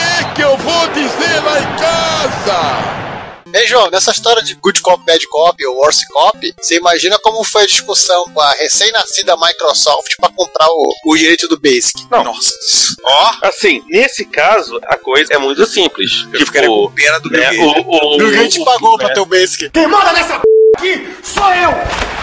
[0.05, 3.05] que que eu vou dizer lá em casa?
[3.57, 7.45] Ei, João, nessa história de Good Cop, Bad Cop ou Worse Cop, você imagina como
[7.45, 12.05] foi a discussão com a recém-nascida Microsoft para comprar o, o direito do Basic?
[12.11, 12.25] Não.
[12.25, 12.51] nossa,
[13.05, 16.11] ó, Assim, nesse caso, a coisa é muito simples.
[16.33, 17.61] eu ficaria com Tipo, pena do Bill né, Gates.
[17.61, 19.71] o, o, O o- pagou né, pra ter o Basic.
[19.71, 20.45] Quem manda nessa p
[20.77, 22.14] aqui sou eu!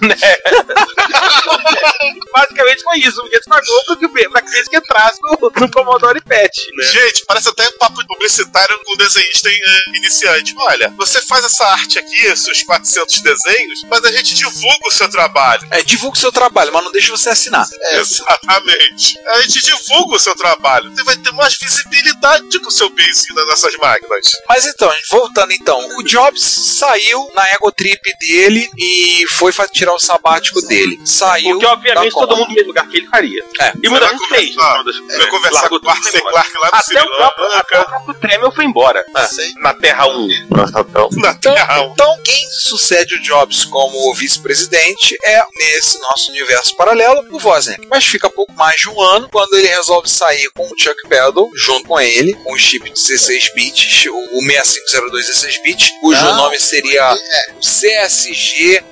[2.34, 3.20] Basicamente foi isso.
[3.20, 6.60] O Gates pagou pra que o pra que eles que entrasse no, no Commodore PET,
[6.76, 6.84] né?
[6.86, 10.54] gente, parece até um papo publicitário com desenhista eh, iniciante.
[10.58, 15.08] Olha, você faz essa arte aqui, seus 400 desenhos, mas a gente divulga o seu
[15.08, 15.66] trabalho.
[15.70, 17.66] É, divulga o seu trabalho, mas não deixa você assinar.
[17.92, 19.18] Exatamente.
[19.26, 20.90] A gente divulga o seu trabalho.
[20.94, 24.26] Você vai ter mais visibilidade com o seu Basic nas nossas máquinas.
[24.48, 29.94] Mas então, voltando então, o Jobs saiu na ego trip dele e foi fa- tirar
[29.94, 31.00] o sabático dele.
[31.04, 31.50] Saiu.
[31.50, 33.44] Porque, obviamente, da todo mundo no mesmo lugar que ele faria.
[33.60, 33.72] É.
[33.82, 34.56] E muita gente fez.
[34.56, 36.10] é, conversar largou com o Arthur tudo e C.
[36.10, 36.32] foi embora.
[36.32, 39.04] Clarke lá do Até o próprio, até o próprio Tremel foi embora.
[39.28, 39.52] Sei.
[39.58, 40.28] Na Terra 1.
[40.50, 41.08] Nossa, então.
[41.12, 41.80] na Então, Terra.
[41.92, 47.86] então, quem sucede o Jobs como vice-presidente é, nesse nosso universo paralelo, o Wozniak.
[47.88, 51.50] Mas fica pouco mais de um ano quando ele resolve sair com o Chuck Peddle,
[51.54, 56.36] junto com ele, com o chip 16 bits, o o 6502 16 bits, cujo Não,
[56.36, 57.12] nome seria
[57.56, 58.84] o CSG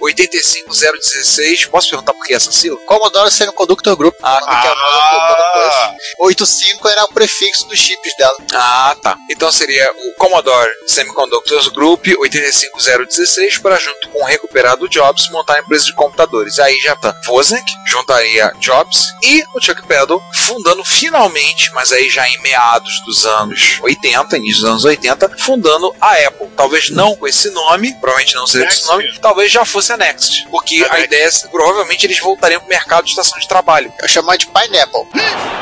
[0.92, 1.68] 85016.
[1.68, 2.79] Posso perguntar por que essa sigla?
[2.87, 4.14] Commodore Semiconductor Group.
[4.22, 8.37] Ah, que é Ah, o 85 era o prefixo dos chips dela.
[8.53, 9.16] Ah, tá.
[9.31, 15.61] Então seria o Commodore Semiconductors Group 85016 para junto com o recuperado Jobs montar a
[15.61, 16.59] empresa de computadores.
[16.59, 22.29] Aí já tá Wozniak, juntaria Jobs e o Chuck Peddle fundando finalmente, mas aí já
[22.29, 26.48] em meados dos anos 80, início dos anos 80, fundando a Apple.
[26.57, 28.87] Talvez não com esse nome, provavelmente não seja esse Next.
[28.88, 33.04] nome, talvez já fosse a Next, porque A ideia é provavelmente eles voltariam pro mercado
[33.04, 33.92] de estação de trabalho.
[34.00, 35.06] Eu chamar de Pineapple.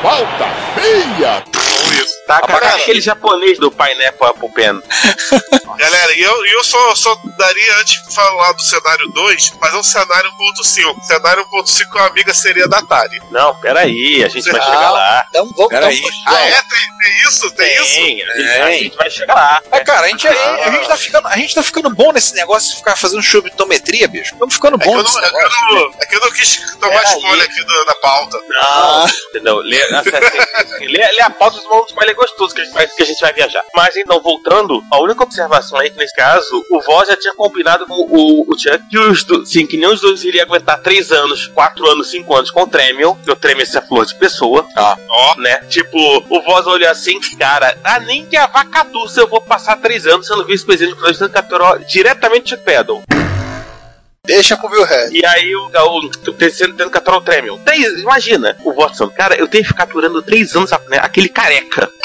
[0.01, 1.66] Falta feia!
[1.77, 2.13] Bom isso.
[2.27, 4.81] Tá, Ah, cara, aquele japonês do Pineapple Apple Pen.
[5.77, 9.77] Galera, e eu, e eu só, só daria, antes de falar do cenário 2, fazer
[9.77, 11.03] um cenário 1.5.
[11.05, 13.21] Cenário 1.5 com a amiga seria da Atari.
[13.31, 14.63] Não, peraí, a gente vai Ah.
[14.65, 15.25] chegar lá.
[15.29, 15.69] Então vamos.
[15.69, 15.97] Peraí.
[15.99, 16.51] então, Ah, é?
[16.61, 16.61] Tem,
[17.01, 17.51] tem isso?
[17.51, 17.93] Tem, isso?
[17.93, 18.61] Tem, a gente, Tem.
[18.61, 19.61] a gente vai chegar lá.
[19.71, 20.65] Mas, cara, a gente, a, Ah.
[20.67, 24.07] a gente tá ficando, a gente tá ficando bom nesse negócio de ficar fazendo chubitometria,
[24.07, 24.33] bicho.
[24.33, 25.65] Estamos ficando É bom eu nesse não, é, que eu negócio.
[25.75, 27.13] não, é que eu não quis tomar Peraí.
[27.17, 28.37] spoiler aqui do- da pauta.
[28.49, 29.57] Não, entendeu?
[29.57, 33.03] Lê, assim, assim, lê, lê a pauta malucos mais gostoso que a, gente vai, que
[33.03, 33.63] a gente vai viajar.
[33.75, 37.85] Mas então, voltando, a única observação aí que nesse caso, o Voz já tinha combinado
[37.85, 41.11] com o, o Chuck que, os do, sim, que nenhum dos dois iria aguentar 3
[41.11, 44.65] anos, 4 anos, 5 anos com o Tremel, que o Tremel é flor de pessoa.
[44.75, 44.97] Ah.
[45.09, 45.57] Ó, né?
[45.69, 45.97] Tipo,
[46.29, 50.27] o Voz olhou assim, cara, ah, nem que a vaca eu vou passar 3 anos
[50.27, 52.63] sendo vice-presidente do Colégio capturou diretamente de Chuck
[54.27, 55.09] Deixa pro Bill Red.
[55.13, 55.71] E aí o,
[56.27, 57.57] o tendo, tendo capturar o Tremel.
[57.63, 61.89] Três, imagina, o Watson, cara, eu tenho que ficar durando três anos né, aquele careca.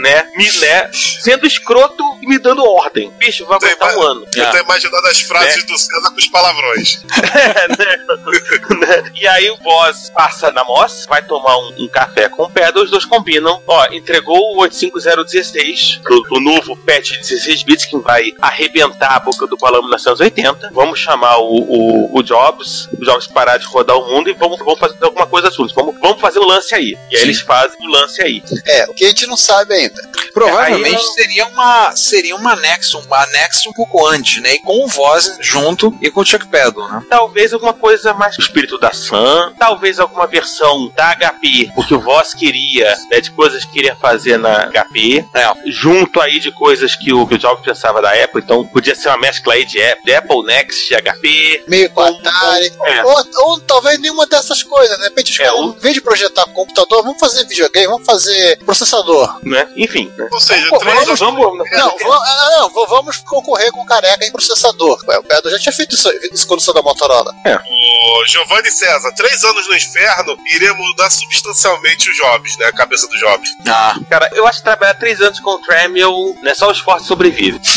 [0.00, 0.24] né?
[0.36, 0.90] Me, né?
[0.92, 3.10] Sendo escroto e me dando ordem.
[3.18, 4.26] Bicho, vai aguentar um mais- ano.
[4.34, 5.62] Eu tô imaginando as frases Né?
[5.68, 7.00] do César com os palavrões.
[7.40, 9.10] É, né?
[9.14, 12.82] E aí o boss passa na Moss, vai tomar um, um café com o Pedro,
[12.82, 13.62] os dois combinam.
[13.66, 19.20] Ó, entregou o 85016 pro, pro novo patch de 16 bits que vai arrebentar a
[19.20, 20.70] boca do balão em 1980.
[20.72, 24.58] Vamos chamar o, o, o Jobs, o Jobs parar de rodar o mundo e vamos,
[24.58, 25.74] vamos fazer alguma coisa juntos.
[25.74, 26.96] Vamos, vamos fazer um lance aí.
[27.10, 27.26] E aí Sim.
[27.28, 28.42] eles fazem o lance aí.
[28.66, 29.89] É, o que a gente não sabe ainda.
[30.32, 34.54] Provavelmente Aí eu- seria uma seria uma anexo, um anexo um pouco antes, né?
[34.54, 37.02] E com o Voz junto e com o Chuck Peddle, né?
[37.10, 42.00] Talvez alguma coisa mais do espírito da Sam, talvez alguma versão da HP, porque o
[42.00, 45.52] Voss queria, né, de coisas que queria fazer na HP, É.
[45.66, 49.08] junto aí de coisas que o, que o Jobs pensava da Apple, então podia ser
[49.08, 51.64] uma mescla aí de Apple, de Apple Next, de HP.
[51.66, 52.72] Meio com Atari.
[52.84, 53.04] É.
[53.04, 54.90] Ou, ou talvez nenhuma dessas coisas.
[54.98, 55.04] né?
[55.04, 58.06] De repente, os É, caras, ou- em vez de projetar computador, vamos fazer videogame, vamos
[58.06, 59.38] fazer processador.
[59.42, 59.68] Né?
[59.82, 60.28] Enfim, né?
[60.30, 61.18] Ou seja, Pô, três Vamos, anos.
[61.20, 65.00] vamos, Não, ah, não, va- vamos concorrer com o careca em processador.
[65.18, 67.32] O Pedro já tinha feito isso, isso quando saiu da Motorola.
[67.44, 72.66] O Giovanni César, três anos no inferno iria mudar substancialmente o Jobs, né?
[72.66, 73.48] A cabeça do Jobs.
[73.66, 77.06] Ah, Cara, eu acho que trabalhar três anos com o Tremel, né, só o esforço
[77.06, 77.58] sobrevive.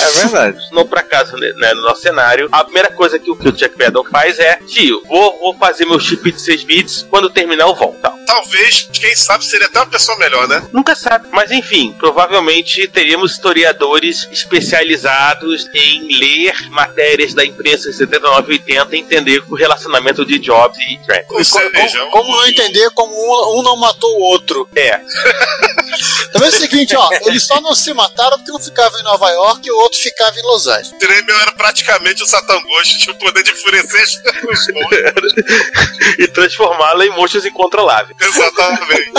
[0.00, 0.58] É verdade.
[0.72, 3.58] não por acaso, né, né, no nosso cenário, a primeira coisa que o, que o
[3.58, 7.64] Chuck Peddle faz é: tio, vou, vou fazer meu chip de 6 bits, quando terminar
[7.64, 7.98] eu volto.
[8.00, 8.16] Tal.
[8.26, 10.62] Talvez, quem sabe, seria até uma pessoa melhor, né?
[10.78, 11.26] Nunca sabe.
[11.32, 18.94] Mas enfim, provavelmente teríamos historiadores especializados em ler matérias da imprensa em 79 e 80
[18.94, 21.26] e entender o relacionamento de Jobs e Trent.
[21.26, 24.68] Como, como não entender como um, um não matou o outro?
[24.76, 25.00] É,
[26.32, 29.28] Também é o seguinte, ó, eles só não se mataram porque um ficava em Nova
[29.30, 30.92] York e o outro ficava em Los Angeles.
[30.92, 34.04] o Tremel era praticamente o Satan Ghost, tinha o poder de enfurecer
[34.48, 35.32] os monstros.
[36.18, 38.16] e transformá-la em monstros incontroláveis.
[38.20, 39.12] Exatamente.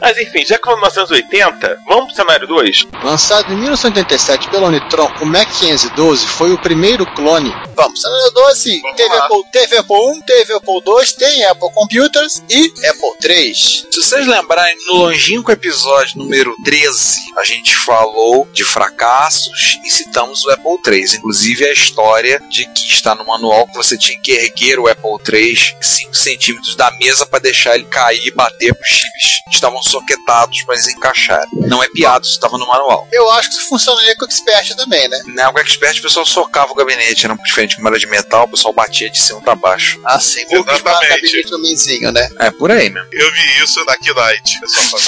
[0.00, 2.86] Mas enfim, já que é 1980, vamos pro cenário 2?
[3.04, 7.54] Lançado em 1987 pela Unitron, o Mac 512 foi o primeiro clone.
[7.76, 9.24] Vamos, cenário 12, Vamos teve lá.
[9.24, 13.86] Apple, teve Apple 1, teve Apple 2, tem Apple Computers e Apple 3.
[13.90, 20.44] Se vocês lembrarem, no longínquo episódio número 13, a gente falou de fracassos e citamos
[20.44, 21.18] o Apple III.
[21.18, 25.18] Inclusive a história de que está no manual que você tinha que erguer o Apple
[25.32, 29.82] III 5 centímetros da mesa para deixar ele cair e bater para os chips estavam
[29.82, 31.48] soquetados para eles encaixarem.
[31.52, 33.06] Não é piada, isso estava no manual.
[33.12, 35.20] Eu acho que isso funcionaria com o Expert também, né?
[35.26, 38.48] Na o Expert o pessoal socava o gabinete, era diferente como era de metal, o
[38.48, 40.00] pessoal batia de cima para baixo.
[40.04, 41.22] Assim, vou esbarrar Exatamente.
[41.22, 42.28] gabinete no menzinho, né?
[42.38, 43.08] É por aí mesmo.
[43.12, 44.58] Eu vi isso na Knight.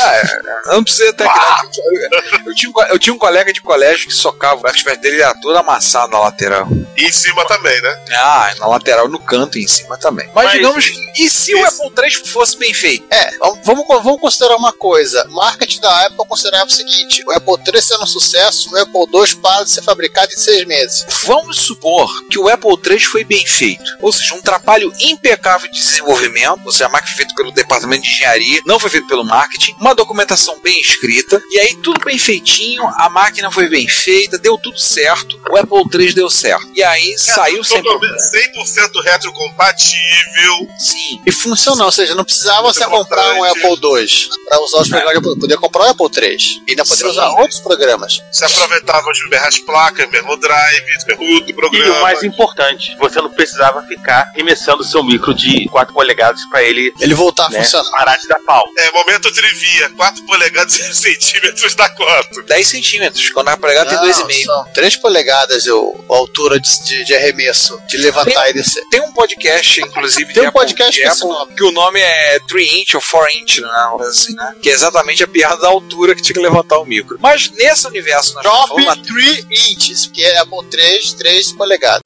[0.01, 1.38] Ah, é, eu não precisei até que.
[1.38, 5.21] Eu, eu tinha um, eu tinha um colega de colégio que socava o expert dele
[5.21, 6.69] era todo amassado na lateral.
[6.97, 8.05] E em cima também, né?
[8.12, 10.29] Ah, na lateral, no canto e em cima também.
[10.35, 13.07] Mas, Mas- digamos, e se o Apple III fosse bem feito?
[13.11, 13.31] É,
[13.64, 15.27] vamos, vamos considerar uma coisa.
[15.31, 15.40] O
[15.79, 19.65] da Apple considerava o seguinte: o Apple 3 sendo um sucesso, o Apple 2 para
[19.65, 21.05] de ser fabricado em seis meses.
[21.25, 23.85] Vamos supor que o Apple III foi bem feito.
[24.01, 28.03] Ou seja, um trabalho impecável de desenvolvimento, ou seja, a máquina foi feita pelo departamento
[28.03, 32.19] de engenharia, não foi feito pelo marketing, uma documentação bem escrita, e aí tudo bem
[32.19, 36.71] feitinho, a máquina foi bem feita, deu tudo certo, o Apple III deu certo.
[36.75, 38.17] E aí saiu sem problema.
[38.17, 40.69] 100% retrocompatível.
[40.79, 41.21] Sim.
[41.27, 43.45] E funcionou, ou seja, não precisava você comprar um.
[43.45, 45.41] Apple 2 para usar os programas de Apple.
[45.41, 47.18] Podia comprar o Apple 3 e ainda poderia Sim.
[47.18, 48.20] usar outros programas.
[48.33, 51.99] Você aproveitava as mesmas placas, mesmo drive, mesmo do E programa.
[51.99, 56.92] o mais importante, você não precisava ficar remessando seu micro de 4 polegadas para ele
[57.01, 57.90] Ele voltar a né, funcionar.
[57.90, 58.64] parar de dar pau.
[58.79, 59.90] É, momento trivia.
[59.90, 62.42] 4 polegadas e centímetros da quanto?
[62.42, 64.44] 10 centímetros, quando a polegada tem Não, 2,5.
[64.44, 68.83] são 3 polegadas o, a altura de, de, de arremesso, de levantar e descer.
[68.90, 71.55] Tem um podcast, inclusive, Tem de um podcast de com esse nome.
[71.55, 73.68] que o nome é 3 inch ou 4 inch, né?
[73.68, 74.55] uma coisa assim, né?
[74.62, 77.19] Que é exatamente a piada da altura que tinha que levantar o micro.
[77.21, 82.01] Mas nesse universo nós Drop falando, 3 inches, que é Apple 3, 3 polegadas.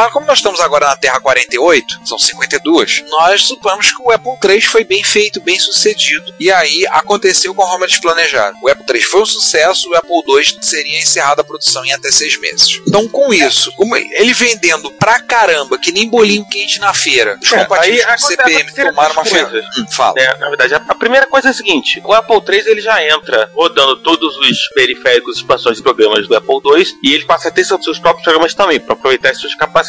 [0.00, 4.38] Mas como nós estamos agora na Terra 48, são 52, nós supomos que o Apple
[4.44, 8.56] III foi bem feito, bem sucedido, e aí aconteceu conforme eles planejaram.
[8.62, 12.10] O Apple III foi um sucesso, o Apple II seria encerrada a produção em até
[12.10, 12.80] seis meses.
[12.86, 13.72] Então, com isso,
[14.12, 18.18] ele vendendo pra caramba, que nem bolinho quente na feira, os É, compatíveis aí com
[18.18, 19.64] CPM tomaram uma coisas.
[19.78, 20.14] Hum, fala.
[20.18, 23.50] É, na verdade, a, primeira coisa é a seguinte: o Apple III ele já entra
[23.54, 27.64] rodando todos os periféricos, expansões e programas do Apple II e ele passa a ter
[27.64, 29.87] seus, próprios programas também, para aproveitar as suas capacidades.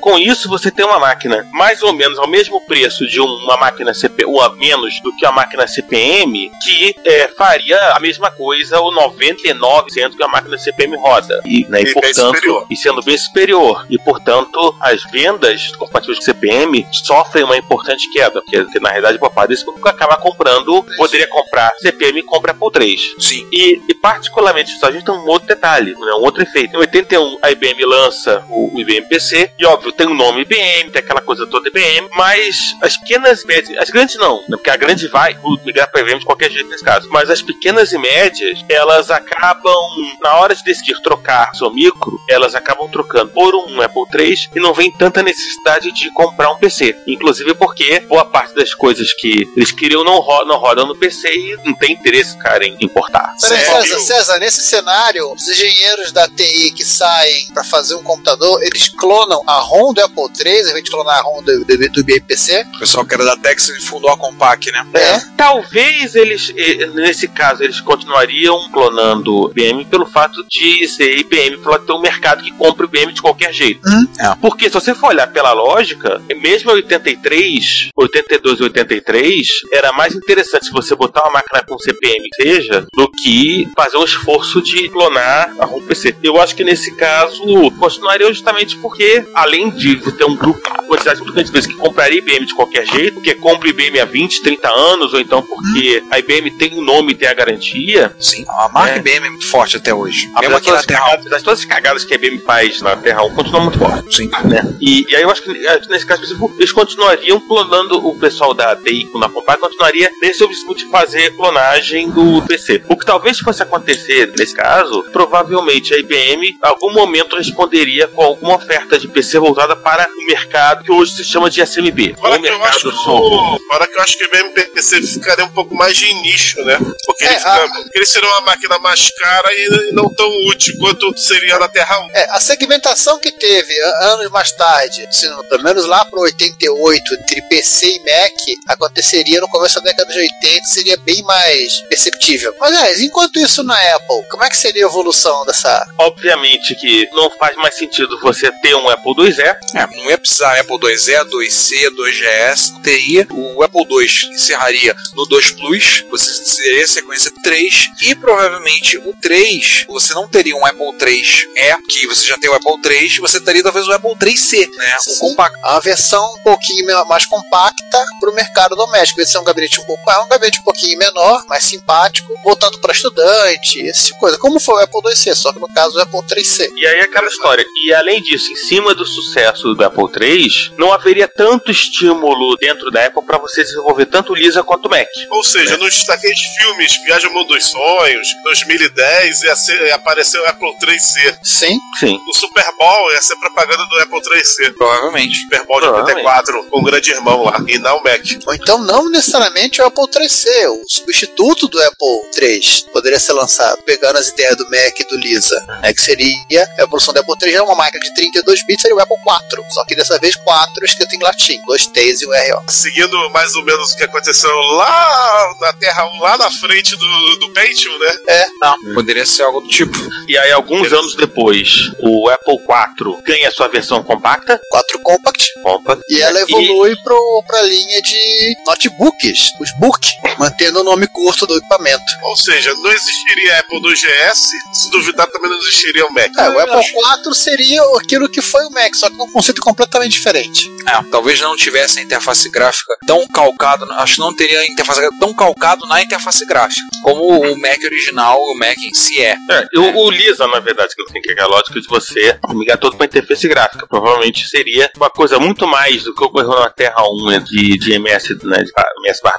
[0.00, 3.92] Com isso, você tem uma máquina mais ou menos ao mesmo preço de uma máquina
[3.92, 8.80] CPU, ou a menos do que a máquina CPM, que é, faria a mesma coisa,
[8.80, 11.40] ou 99% que a máquina CPM roda.
[11.44, 13.86] E, né, E e, portanto, e sendo bem superior.
[13.88, 19.18] E, portanto, as vendas compatíveis com CPM sofrem uma importante queda, porque, porque, na realidade,
[19.18, 23.00] boa parte desse público acaba comprando, poderia comprar CPM e compra Apple 3.
[23.18, 23.48] Sim.
[23.52, 26.74] E, e particularmente, só a gente tem um outro detalhe, né, um outro efeito.
[26.74, 31.00] Em 81, a IBM lança o IBM PC, e óbvio, tem o nome IBM, tem
[31.00, 34.76] aquela coisa toda IBM, mas as pequenas e médias, as grandes não, né, porque a
[34.76, 38.64] grande vai migrar para IBM de qualquer jeito nesse caso, mas as pequenas e médias,
[38.68, 39.74] elas acabam,
[40.22, 44.60] na hora de decidir trocar seu micro, elas acabam trocando por um Apple III e
[44.60, 46.96] não vem tanta necessidade de comprar um PC.
[47.06, 51.28] Inclusive porque boa parte das coisas que eles queriam não, ro não rodam no PC
[51.28, 53.34] e não tem interesse, cara, em importar.
[53.40, 53.86] Peraí, Sério?
[53.86, 58.88] César, César, nesse cenário, os engenheiros da TI que saem para fazer um computador, eles
[58.88, 62.00] clonam a ROM do Apple III, ao invés de clonar a ROM do, do, do.
[62.00, 64.86] O pessoal que era da Texas fundou a Compaq, né?
[64.94, 65.20] É.
[65.36, 66.52] Talvez eles,
[66.94, 72.42] nesse caso, eles continuariam clonando IBM pelo fato de ser IBM, pelo ter um mercado
[72.42, 73.88] que compra IBM de qualquer jeito.
[73.88, 74.34] Hum, é.
[74.40, 80.14] Porque se você for olhar pela lógica, mesmo em 83, 82 e 83, era mais
[80.14, 85.54] interessante você botar uma máquina com CPM seja, do que fazer um esforço de clonar
[85.58, 86.14] a ROM PC.
[86.22, 91.20] Eu acho que nesse caso continuaria justamente porque você, além de ter um grupo, quantidade
[91.20, 94.42] muito grande de vezes que compraria IBM de qualquer jeito, porque compra IBM há 20,
[94.42, 98.14] 30 anos, ou então porque a IBM tem um nome e tem a garantia.
[98.18, 98.98] Sim, a marca É.
[98.98, 100.26] IBM é muito forte até hoje.
[100.40, 101.00] Mesmo Apesar aqui na Terra.
[101.04, 104.16] cagadas, das- todas as cagadas que a IBM faz na Terra 1 continuam muito fortes.
[104.16, 104.30] Sim.
[104.44, 104.76] Né?
[104.80, 108.52] E, e aí eu acho que eh, nesse caso específico, eles continuariam clonando o pessoal
[108.54, 112.82] da TI na Compaq, continuaria nesse objetivo de fazer clonagem do PC.
[112.88, 118.22] O que talvez fosse acontecer nesse caso, provavelmente a IBM em algum momento responderia com
[118.22, 122.14] alguma oferta de PC voltada para o mercado que hoje se chama de SMB.
[122.18, 123.58] Fora o que, eu acho, do software.
[123.68, 126.78] fora que eu acho que o MPC ficaria um pouco mais de nicho, né?
[127.06, 130.74] Porque ele, É, fica, porque ele seria uma máquina mais cara e não tão útil
[130.78, 132.08] quanto seria na Terra 1.
[132.14, 137.14] É, a segmentação que teve anos mais tarde, se não- pelo menos lá pro 88,
[137.14, 138.32] entre PC e Mac,
[138.68, 142.54] aconteceria no começo da década de 80, seria bem mais perceptível.
[142.60, 145.86] Mas, é, enquanto isso na Apple, como é que seria a evolução dessa.
[145.98, 149.40] Obviamente que não faz mais sentido você ter um Apple IIe,
[149.74, 153.26] É, não ia precisar Apple 2E, 2C, 2GS, não teria.
[153.30, 159.14] O Apple 2 encerraria no 2 Plus, você teria a sequência 3 e provavelmente o
[159.20, 163.40] 3, você não teria um Apple 3E, que você já tem o Apple 3, você
[163.40, 164.96] teria talvez o Apple 3C, né?
[165.08, 165.58] O compacto.
[165.62, 169.20] A versão um pouquinho mais compacta para o mercado doméstico.
[169.20, 172.78] Esse é um gabinete um pouco é um gabinete um pouquinho menor, mais simpático, voltado
[172.80, 174.38] para estudante, esse tipo de coisa.
[174.38, 176.68] Como foi o Apple 2C, só que no caso o Apple 3C.
[176.74, 177.64] E aí é aquela história.
[177.84, 182.90] E além disso, em cima do sucesso do Apple III, não haveria tanto estímulo dentro
[182.90, 185.06] da Apple para você desenvolver tanto o Lisa quanto o Mac.
[185.30, 190.40] Ou seja, nos daqueles filmes Viagem ao Mundo dos Sonhos, 2010, ia, ser, ia aparecer
[190.40, 191.38] o Apple 3C.
[191.42, 191.78] Sim.
[191.98, 192.18] Sim.
[192.28, 194.74] O Super Bowl ia ser propaganda do Apple 3C.
[194.74, 195.36] Provavelmente.
[195.36, 196.26] Super Bowl de Provavelmente.
[196.26, 198.20] 84, com o grande irmão lá, e não o Mac.
[198.46, 203.82] Ou então não necessariamente o Apple 3C, o substituto do Apple 3 poderia ser lançado,
[203.82, 207.38] pegando as ideias do Mac e do Lisa, né, que seria a evolução do Apple
[207.38, 210.84] 3 é uma máquina de 32 seria o Apple 4, só que dessa vez 4
[210.84, 212.64] escrito em latim, dois T's e um RO.
[212.68, 217.36] Seguindo mais ou menos o que aconteceu lá na Terra 1, lá na frente do,
[217.38, 218.46] do Pentium, né?
[218.60, 219.96] Não, poderia ser algo do tipo.
[220.28, 224.60] E aí, alguns anos depois, o Apple IV ganha sua versão compacta.
[224.70, 230.84] 4 Compact, Compact e ela evolui pro, pra linha de notebooks, os Book, mantendo o
[230.84, 232.04] nome curto do equipamento.
[232.24, 234.36] Ou seja, não existiria Apple 2GS,
[234.72, 236.30] se duvidar também não existiria o Mac.
[236.38, 240.12] É, o Apple 4 seria aquilo que foi o Mac, só que num conceito completamente
[240.12, 240.70] diferente.
[240.88, 245.00] É, talvez não tivesse a interface gráfica tão calcado, acho que não teria a interface
[245.00, 249.36] gráfica tão calcado na interface gráfica, como o Mac original, o Mac em si é.
[249.50, 252.38] É, eu- o Lisa, na verdade, que eu tenho que é a lógica de você
[252.50, 253.86] migrar todo para interface gráfica.
[253.86, 258.38] Provavelmente seria uma coisa muito mais do que ocorreu na Terra 1 de, de MS,
[258.44, 258.72] né, de
[259.04, 259.38] MS barra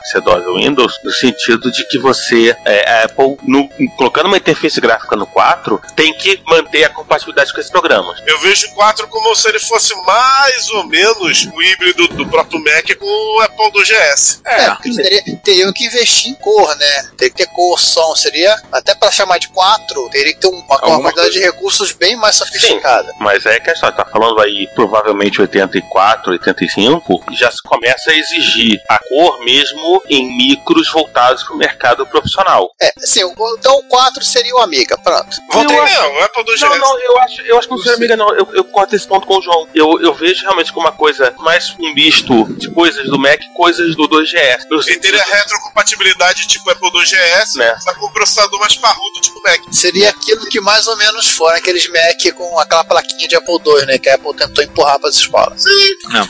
[0.56, 5.82] Windows, no sentido de que você, é, Apple, no- colocando uma interface gráfica no 4,
[5.96, 8.20] tem que manter a compatibilidade com esses programas.
[8.26, 12.60] Eu vejo o 4 como se ele fosse mais ou menos o híbrido do próprio
[12.64, 14.40] Mac com o Apple 2GS.
[14.46, 17.04] É, porque eles teria- teriam que investir em cor, né?
[17.18, 18.56] Teria que ter cor, som, seria.
[18.72, 21.32] Até pra chamar de 4, teria que ter um- uma, uma quantidade coisa.
[21.32, 23.14] de recursos bem mais sofisticada.
[23.20, 28.16] Mas é que a história tá falando aí provavelmente 84, 85, já se começa a
[28.16, 32.72] exigir a cor mesmo em micros voltados para o mercado profissional.
[32.82, 35.30] É, assim, o- então o 4 seria o Amiga, pronto.
[35.52, 36.62] Ter, Eu não, o Apple 2GS.
[36.70, 38.30] Não, não, eu acho, eu acho que não seria amiga, não.
[38.36, 39.68] Eu, eu corto esse ponto com o João.
[39.74, 43.54] Eu, eu vejo realmente como uma coisa mais um misto de coisas do Mac e
[43.54, 44.66] coisas do 2GS.
[44.70, 47.76] No E sentido- teria retrocompatibilidade tipo Apple 2GS, Né.
[47.84, 49.62] só com o processador mais parrudo tipo Mac.
[49.72, 53.86] Seria aquilo que mais ou menos foram aqueles Mac com aquela plaquinha de Apple II,
[53.86, 53.98] né?
[53.98, 55.64] Que a Apple tentou empurrar para as escolas.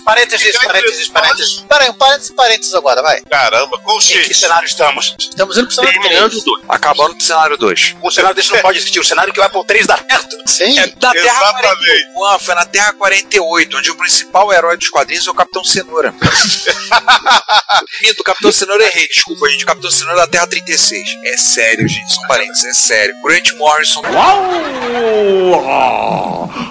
[0.06, 1.60] Parênteses, parênteses, parênteses.
[1.68, 3.22] Pera aí, um parênteses, parênteses agora, vai.
[3.30, 5.16] Caramba, qual o Em que cenário estamos?
[5.20, 6.44] Estamos indo pro cenário Terminando três.
[6.44, 6.64] dois.
[6.70, 7.96] Acabando do cenário 2.
[8.02, 9.00] O cenário desse não pode existir.
[9.00, 10.38] O cenário que o Apple 3 dá certo.
[10.46, 10.78] Sim.
[10.80, 12.12] É da Terra Exatamente.
[12.52, 16.14] 41, foi na Terra 48, onde o principal herói dos quadrinhos é o Capitão Cenoura.
[18.02, 19.64] Minto, o Capitão Cenoura errei, desculpa, gente.
[19.64, 21.04] O Capitão Cenoura é da Terra 36.
[21.26, 23.14] É sério, gente, são parentes, é sério.
[23.24, 24.02] Grant Morrison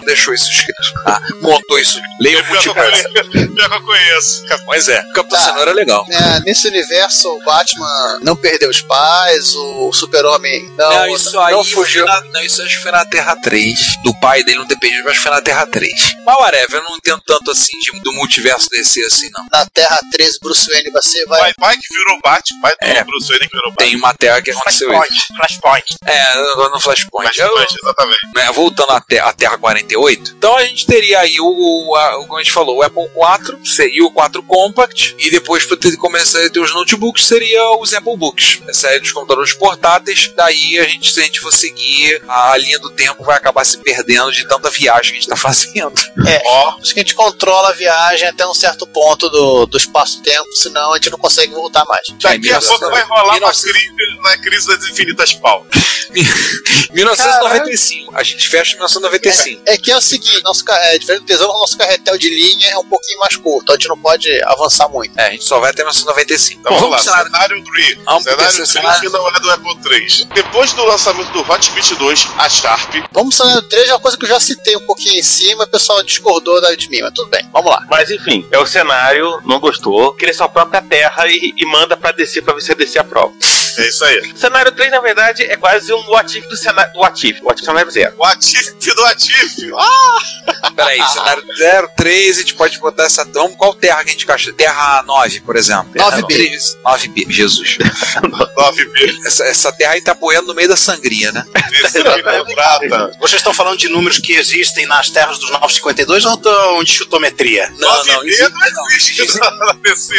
[0.04, 0.80] deixou isso escrito.
[1.04, 1.20] Tá?
[1.42, 2.00] Contou isso.
[2.20, 3.08] Leia o multiverso.
[3.12, 4.44] Pior que eu conheço.
[4.66, 5.44] Pois é, o Capitão Tá.
[5.46, 6.04] Cenoura é legal.
[6.10, 11.52] É, nesse universo, o Batman não perdeu os pais, o Super-Homem não, Não, isso aí
[11.54, 12.04] não fugiu.
[12.04, 13.78] na- não, isso acho que foi na Terra 3.
[14.02, 16.16] Do pai dele não depende, mas foi na Terra 3.
[16.24, 19.46] Mas whatever, eu não entendo tanto assim de- do multiverso DC assim, não.
[19.50, 21.24] Na Terra 13, Bruce Wayne vai ser.
[21.26, 23.04] Vai, Pai, pai que virou Batman, pai do É.
[23.04, 23.86] Bruce Wayne que virou Batman.
[23.86, 24.98] Tem uma Terra que aconteceu isso.
[25.36, 25.36] Flashpoint.
[25.36, 25.94] Flashpoint.
[26.06, 26.34] É,
[26.70, 27.38] no Flashpoint.
[27.38, 28.20] Eu- Flashpoint, exatamente.
[28.34, 29.90] né, voltando à, te à Terra 48,
[30.28, 30.34] 68.
[30.36, 31.46] Então a gente teria aí o,
[31.90, 35.30] o, a- o- como a gente falou, o Apple 4 seria o 4 Compact e
[35.30, 38.60] depois para ter começar a ter os notebooks seria os Apple Books.
[38.68, 40.32] Essa é dos computadores portáteis.
[40.34, 43.78] Daí a gente, se a gente for seguir a linha do tempo, vai acabar se
[43.78, 45.59] perdendo de tanta viagem que a gente tá fazendo.
[46.26, 46.38] É,
[46.72, 50.48] por isso que a gente controla a viagem até um certo ponto do, do espaço-tempo,
[50.54, 52.06] senão a gente não consegue voltar mais.
[52.20, 53.72] Daqui a pouco vai rolar uma 1900.
[53.72, 55.80] crise na crise das infinitas pautas.
[56.90, 57.99] 1995.
[58.14, 59.62] A gente fecha em 1995.
[59.66, 62.78] É que é o seguinte, nosso, é, diferente do tesouro, nosso carretel de linha é
[62.78, 65.18] um pouquinho mais curto, então a gente não pode avançar muito.
[65.18, 66.60] É, a gente só vai até 1995.
[66.60, 67.98] Então Bom, vamos lá, cenário- cenário 3.
[68.04, 69.00] Vamos cenário 3 cenário.
[69.00, 70.24] que não é do Apple 3.
[70.34, 72.94] Depois do lançamento do Hot Beat 2, a Sharp.
[73.12, 75.64] Vamos pro cenário 3, é uma coisa que eu já citei um pouquinho em cima,
[75.64, 77.84] o pessoal discordou da de mim, mas tudo bem, vamos lá.
[77.90, 82.12] Mas enfim, é o cenário, não gostou, cria sua própria terra e, e manda pra
[82.12, 83.32] descer pra ver se a DC aprova.
[83.78, 84.18] É isso aí.
[84.32, 86.92] O cenário 3, na verdade, é quase um what if do cenário.
[86.94, 88.14] O what if, o what if cenário zero.
[88.18, 89.72] O Atif do Atif.
[89.76, 90.70] Ah!
[90.74, 91.44] Peraí, cenário
[91.96, 93.24] 03, a gente pode botar essa.
[93.24, 94.52] Vamos, qual terra que a gente encaixa?
[94.52, 95.92] Terra 9, por exemplo.
[95.92, 96.76] Terra 9B.
[96.84, 97.78] 9B, Jesus.
[98.56, 99.26] 9B.
[99.26, 101.44] Essa, essa terra aí tá boiando no meio da sangria, né?
[101.80, 103.10] Terceira prata.
[103.20, 107.68] Vocês estão falando de números que existem nas terras dos 952 ou estão de chutometria?
[107.78, 110.14] Não, não, 9B existe- não existe na DC.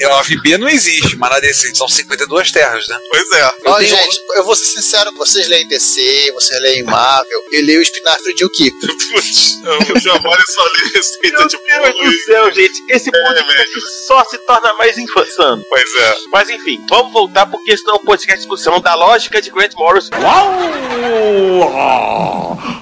[0.00, 2.98] É, 9B não existe, mas na DC são 52 terras, né?
[3.10, 3.52] Pois é.
[3.66, 7.80] Ó, tenho- gente, eu vou ser sincero, vocês leem DC, vocês leem Marvel, eu leio
[7.80, 8.74] o espinafre de Ukip.
[9.12, 9.54] Putz,
[9.94, 12.10] o Giovanni só lê receita de Meu Deus bolo.
[12.10, 15.64] do céu, gente, esse podcast só se torna mais insano.
[15.68, 16.14] Pois é.
[16.32, 20.10] Mas enfim, vamos voltar porque senão o podcast é discussão da lógica de Grant Morrison.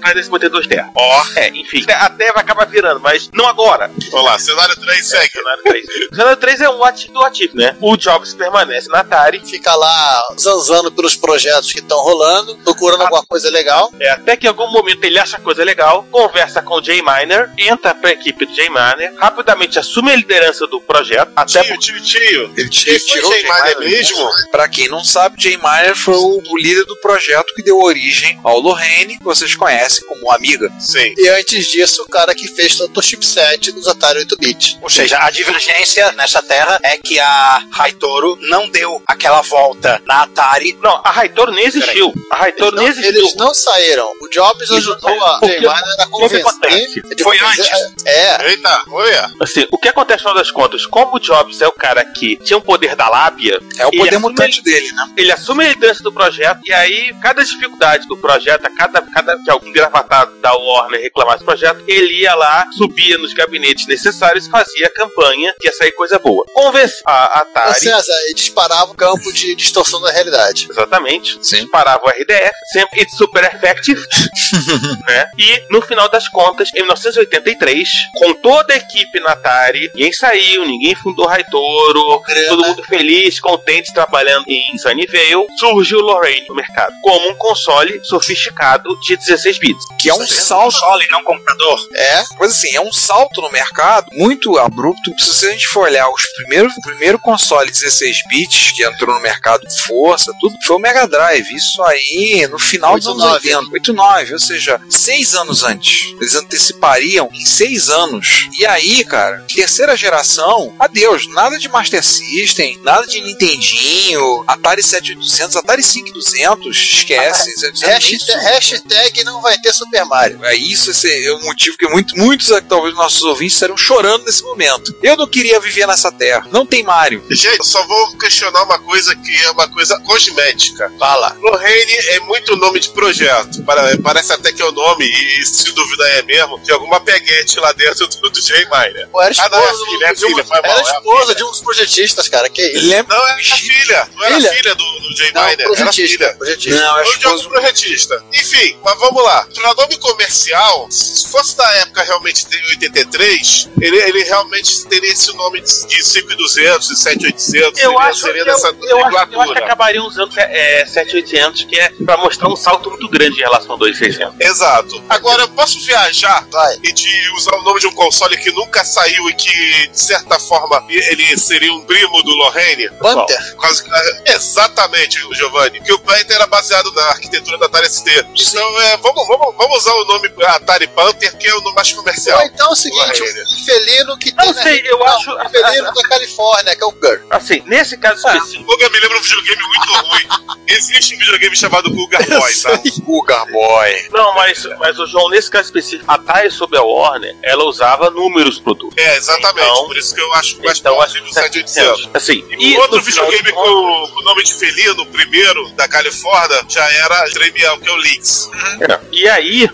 [0.02, 0.90] Mas nesse 52 terra.
[0.94, 3.90] Ó, É, enfim, a Terra acaba virando, mas não agora.
[4.10, 5.30] vamos lá, cenário 3 segue.
[5.32, 5.84] Cenário 3.
[6.12, 7.76] O cenário 3 é um ativo do ativo, né?
[7.80, 9.42] O Jobs permanece na Atari.
[9.44, 13.92] Fica lá zanzando pelos projetos que estão rolando, procurando alguma coisa legal.
[14.00, 17.50] É, até que em algum momento ele acha coisa legal, conversa com o Jay Miner,
[17.58, 22.02] entra pra equipe do Jay Miner, rapidamente assume a liderança do projeto, até Tio, tio,
[22.02, 22.52] tio.
[22.56, 23.90] Ele foi tirou o Jay Miner Miner.
[23.98, 24.30] mesmo?
[24.50, 28.58] Pra quem não sabe, Jay Miner foi o, líder do projeto que deu origem ao
[28.58, 30.70] Lorraine, que vocês conhecem como Amiga.
[30.80, 31.14] Sim.
[31.16, 34.78] E antes disso, o cara que fez todo o chipset dos Atari 8-bit.
[34.82, 40.22] Ou seja, a divergência nessa terra é que a Haitoro não deu aquela volta na
[40.22, 40.76] Atari.
[40.82, 42.12] Não, a Haitoro nem existiu.
[42.30, 43.22] A Haitoro Eles nem não, existiu.
[43.22, 44.10] eles não saíram.
[44.20, 45.40] O Jobs Eles ajudou a.
[45.44, 46.40] Jay Miner a convencer.
[46.40, 47.02] acontece?
[47.14, 47.68] de Foi antes.
[48.04, 49.30] É, Eita, olha.
[49.40, 50.86] Assim, o que acontece no final das contas?
[50.86, 54.18] Como o Jobs é o cara que tinha o poder da lábia, É o poder
[54.42, 55.06] assume- mutante dele, né?
[55.16, 59.38] ele assume a liderança do projeto e aí cada dificuldade do projeto, a cada, cada
[59.42, 64.46] que algum gravatado da Warner reclamasse do projeto, ele ia lá, subia nos gabinetes necessários
[64.46, 66.44] e fazia a campanha que ia sair coisa boa.
[66.52, 67.80] Convence a Ô, Atari.
[67.80, 70.66] César, ele disparava o campo de distorção da realidade.
[70.70, 71.38] Exatamente.
[71.42, 71.62] Sim.
[71.62, 74.00] Disparava o RDF, sempre it's super effective.
[75.08, 75.26] né?
[75.38, 80.64] E no final das contas, em 1983, com toda a equipe na Atari, ninguém saiu,
[80.64, 86.92] ninguém fundou Raitoro, todo mundo feliz, contente, trabalhando em Sunnyvale, surgiu o Lorraine no mercado,
[87.02, 89.84] como um console sofisticado de 16 bits.
[89.98, 90.66] Que é um salto.
[90.66, 91.88] Console, não computador.
[91.94, 95.12] É, Mas assim, é um salto no mercado muito abrupto.
[95.18, 99.20] Se a gente for olhar os primeiros, o primeiro console 16 bits que entrou no
[99.20, 101.46] mercado com força, tudo foi o Mega Drive.
[101.54, 103.56] Isso aí no final dos anos 89.
[103.56, 106.00] 80, 89, ou seja, seis anos antes.
[106.20, 108.48] Eles antecipariam em seis anos.
[108.58, 111.26] E aí, cara, terceira geração, adeus.
[111.32, 114.15] Nada de Master System, nada de Nintendinho,
[114.46, 117.52] Atari 7800, Atari 5200, esquece.
[117.58, 120.44] 700 nem hashtag, hashtag não vai ter Super Mario.
[120.44, 124.42] é isso, esse é o motivo que muito, muitos, talvez, nossos ouvintes estarão chorando nesse
[124.42, 124.94] momento.
[125.02, 126.46] Eu não queria viver nessa terra.
[126.50, 127.24] Não tem Mario.
[127.30, 130.92] Gente, eu só vou questionar uma coisa que é uma coisa cosmética.
[130.98, 131.36] Fala.
[131.40, 133.64] Lorraine é muito nome de projeto.
[134.02, 137.72] Parece até que é o nome, e se dúvida é mesmo, de alguma peguete lá
[137.72, 139.08] dentro do, do Jay Miner.
[139.08, 140.80] Pô, era Ah, não, é esposa, filha, é de uma- filha, foi mal, era é
[140.80, 142.48] a esposa de um dos projetistas, cara.
[142.48, 142.86] Que isso?
[142.88, 143.16] Lembra?
[143.16, 144.05] Não, era filha.
[144.14, 144.52] Não era Filha?
[144.52, 146.16] filha, do, do Jay Não, Miner, era projetista.
[146.24, 146.34] filha.
[146.36, 146.80] projetista.
[146.80, 147.48] Não, é esposo.
[147.48, 148.24] projetista.
[148.34, 149.46] Enfim, mas vamos lá.
[149.54, 155.34] Pra nome comercial, se fosse da época realmente de 83, ele, ele realmente teria esse
[155.36, 157.80] nome de de 5200, de 7800.
[157.82, 160.84] Eu seria, acho, seria que eu, dessa eu, acho, eu acho que acabariam usando é,
[160.86, 164.34] 7800, que é pra mostrar um salto muito grande em relação ao 2600.
[164.40, 165.02] Exato.
[165.08, 166.78] Agora, eu posso viajar Vai.
[166.82, 170.38] e de usar o nome de um console que nunca saiu e que, de certa
[170.38, 172.88] forma, ele seria um primo do Lorraine?
[173.00, 173.56] Panther.
[173.56, 173.90] Quase que-
[174.26, 175.80] Exatamente, Giovanni.
[175.80, 178.10] Que o Panther era baseado na arquitetura da Atari ST.
[178.34, 181.92] Então, é, vamos, vamos vamos, usar o nome Atari Panther, que é o nome mais
[181.92, 182.38] comercial.
[182.40, 185.30] Ou então é o seguinte, o felino que Não tem na sei, eu Não, acho-
[185.32, 187.20] o felino da Califórnia, que é o Gur.
[187.30, 188.36] Assim, nesse caso Ah.
[188.36, 188.64] específico.
[188.64, 190.56] Guga me lembra um videogame muito ruim.
[190.68, 192.80] Existe um videogame chamado Guga Boy, tá?
[193.04, 194.08] Cougar Boy.
[194.10, 198.10] Não, mas, mas o João, nesse caso específico, a Atari sobre a Warner, ela usava
[198.10, 198.94] números pro produto.
[198.98, 199.66] É, exatamente.
[199.68, 201.34] Então- por isso que eu acho mais Então, próximo acho do que
[201.70, 202.08] 700.
[202.14, 206.64] Assim, E o outro videogame de com, o nome de felino, o primeiro, da Califórnia,
[206.68, 208.50] já era trivial, que é o Lynx.
[208.80, 209.00] É.
[209.12, 209.70] E aí,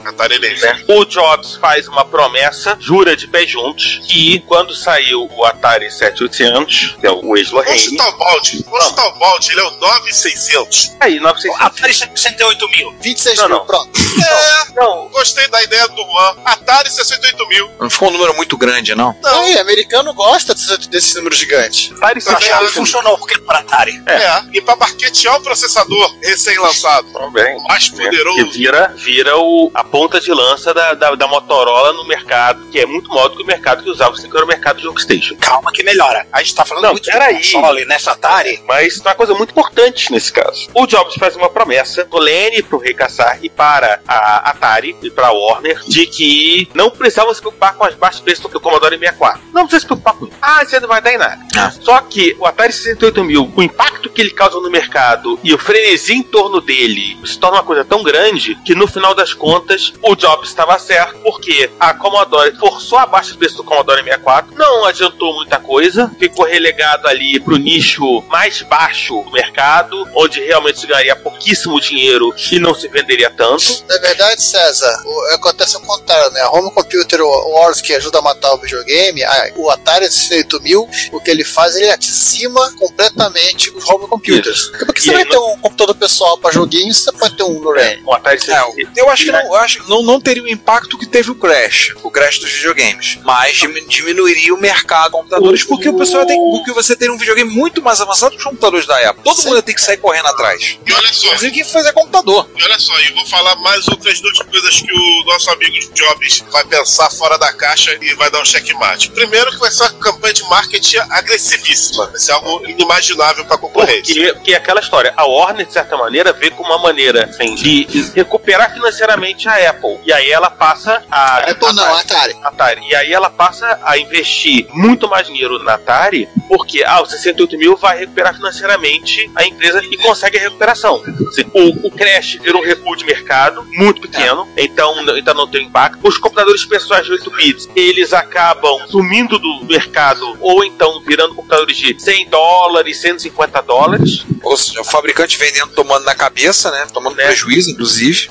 [0.61, 5.91] né, o Jobs faz uma promessa, jura de pé juntos, que quando saiu o Atari
[5.91, 8.65] 7800, que é o ex Vamos chutar o balde.
[8.69, 10.97] Vamos chutar o balde, ele é o 9600.
[11.01, 11.61] aí 900.
[11.61, 12.95] Atari 68 mil.
[13.01, 13.67] 26 Não, mil, não.
[13.67, 13.91] pronto.
[14.23, 16.37] É, Não, gostei da ideia do Juan.
[16.45, 17.71] Atari 68 mil.
[17.81, 19.15] Não ficou um número muito grande, não?
[19.23, 21.93] Não, e americano gosta desse, desse número gigante.
[21.97, 22.75] Atari Também Achava que acho.
[22.75, 23.92] funcionou, porque para Atari.
[24.07, 24.43] É.
[24.53, 27.13] E pra marketear o processador recém-lançado.
[27.13, 27.57] também.
[27.57, 28.37] O mais né, poderoso.
[28.37, 32.79] Que vira, vira o, a ponta de lança da, da, da Motorola no mercado, que
[32.81, 35.37] é muito maior do que o mercado que usava, que era o mercado de workstation.
[35.37, 36.27] Calma que melhora.
[36.33, 37.39] A gente tá falando Não, muito peraí.
[37.39, 38.63] de console nessa Atari.
[38.67, 40.69] Mas tem uma coisa muito importante nesse caso.
[40.75, 45.29] O Jobs faz uma promessa solene pro Rei Kassar e para a Atari e para
[45.29, 49.41] a Warner de que não precisavam se preocupar com as baixas preços do Commodore 64.
[49.53, 50.37] Não precisa se preocupar com isso.
[50.41, 51.39] Ah, isso não vai dar em nada.
[51.81, 53.82] Só que o Atari 68000, o impacto
[54.13, 57.83] que ele causa no mercado e o frenesi em torno dele se torna uma coisa
[57.83, 62.99] tão grande que no final das contas o Jobs estava certo porque a Commodore forçou
[62.99, 68.23] a baixa preço do Commodore 64, não adiantou muita coisa, ficou relegado ali pro nicho
[68.29, 73.83] mais baixo do mercado, onde realmente se ganharia pouquíssimo dinheiro e não se venderia tanto.
[73.89, 76.41] Na verdade, César, o- acontece o contrário, né?
[76.43, 81.21] A Home Computer Wars, que ajuda a matar o videogame, a- o Atari 68000, o
[81.21, 84.71] que ele faz, ele acima completamente os home computers.
[84.85, 88.03] Porque E você vai ter um computador pessoal pra joguinhos, você pode ter um Lorraine.
[88.05, 90.99] O Atari É, eu acho que, não, eu acho que não, não teria o impacto
[90.99, 95.65] que teve o Crash, o Crash dos videogames, mas dimi- diminuiria o mercado de computadores,
[95.65, 98.87] porque o pessoal tem, porque você teria um videogame muito mais avançado que os computadores
[98.87, 99.23] da época.
[99.25, 99.49] Todo Sim.
[99.51, 100.79] mundo tem que sair correndo atrás.
[100.87, 102.49] E olha só, Inclusive quem fazer computador.
[102.57, 106.45] E olha só, eu vou falar mais outras duas coisas que o nosso amigo Jobs
[106.51, 109.11] vai pensar fora da caixa e vai dar um checkmate.
[109.11, 112.07] Primeiro que vai ser uma campanha de marketing agressivíssima.
[112.07, 114.15] Vai ser algo inimaginável para concorrência.
[114.15, 117.55] Porque, porque é aquela história, a Warner, de certa maneira, vê como uma maneira assim,
[117.55, 119.99] de recuperar financeiramente a Apple.
[120.05, 121.39] E aí ela passa a.
[121.51, 122.37] Apple não, Atari.
[122.43, 122.81] Atari.
[122.89, 127.57] E aí ela passa a investir muito mais dinheiro na Atari, porque ah, os 68
[127.59, 131.03] mil vai recuperar financeiramente a empresa e consegue a recuperação.
[131.29, 135.47] Assim, o, o Crash vira um recuo de mercado muito pequeno, então, n- então não
[135.49, 135.99] tem impacto.
[136.03, 141.77] Os computadores pessoais de 8 bits, eles acabam sumindo do mercado ou então virando computadores
[141.77, 144.25] de 100 dólares, 150 dólares.
[144.43, 146.87] Ou seja, o fabricante vendendo, tomando na cabeça, né?
[146.93, 147.27] Tomando Né.
[147.27, 148.31] prejuízo, inclusive.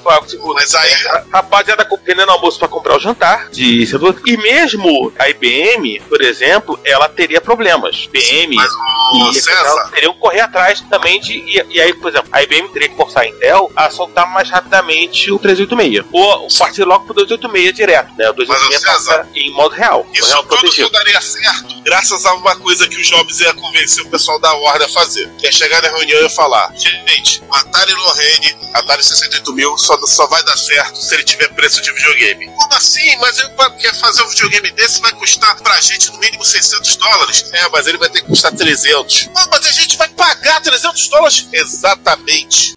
[0.53, 3.88] Mas aí, a rapaziada vendendo almoço pra comprar o jantar de.
[4.26, 8.09] E mesmo a IBM, por exemplo, ela teria problemas.
[8.13, 8.72] IBM mas
[9.13, 11.34] e César, teriam que correr atrás também de.
[11.34, 14.49] E, e aí, por exemplo, a IBM teria que forçar a Intel a soltar mais
[14.49, 16.05] rapidamente o 386.
[16.11, 18.30] Ou partir logo pro 286 direto, né?
[18.30, 20.07] O 286 Mas, ô, César, em modo real.
[20.13, 24.03] isso real tudo só daria certo graças a uma coisa que o Jobs ia convencer
[24.05, 25.11] o pessoal da Warner a fazer.
[25.39, 29.97] Que é chegar na reunião e falar: gente, o Atari Lorraine, Atari 68 mil, só,
[30.05, 32.45] só vai dar certo se ele tiver preço de videogame.
[32.47, 33.16] Como assim?
[33.18, 37.45] Mas pra- quer fazer um videogame desse vai custar pra gente no mínimo 600 dólares.
[37.51, 39.30] É, mas ele vai ter que custar 300.
[39.36, 41.47] Ah, mas a gente vai pagar 300 dólares?
[41.51, 42.74] Exatamente.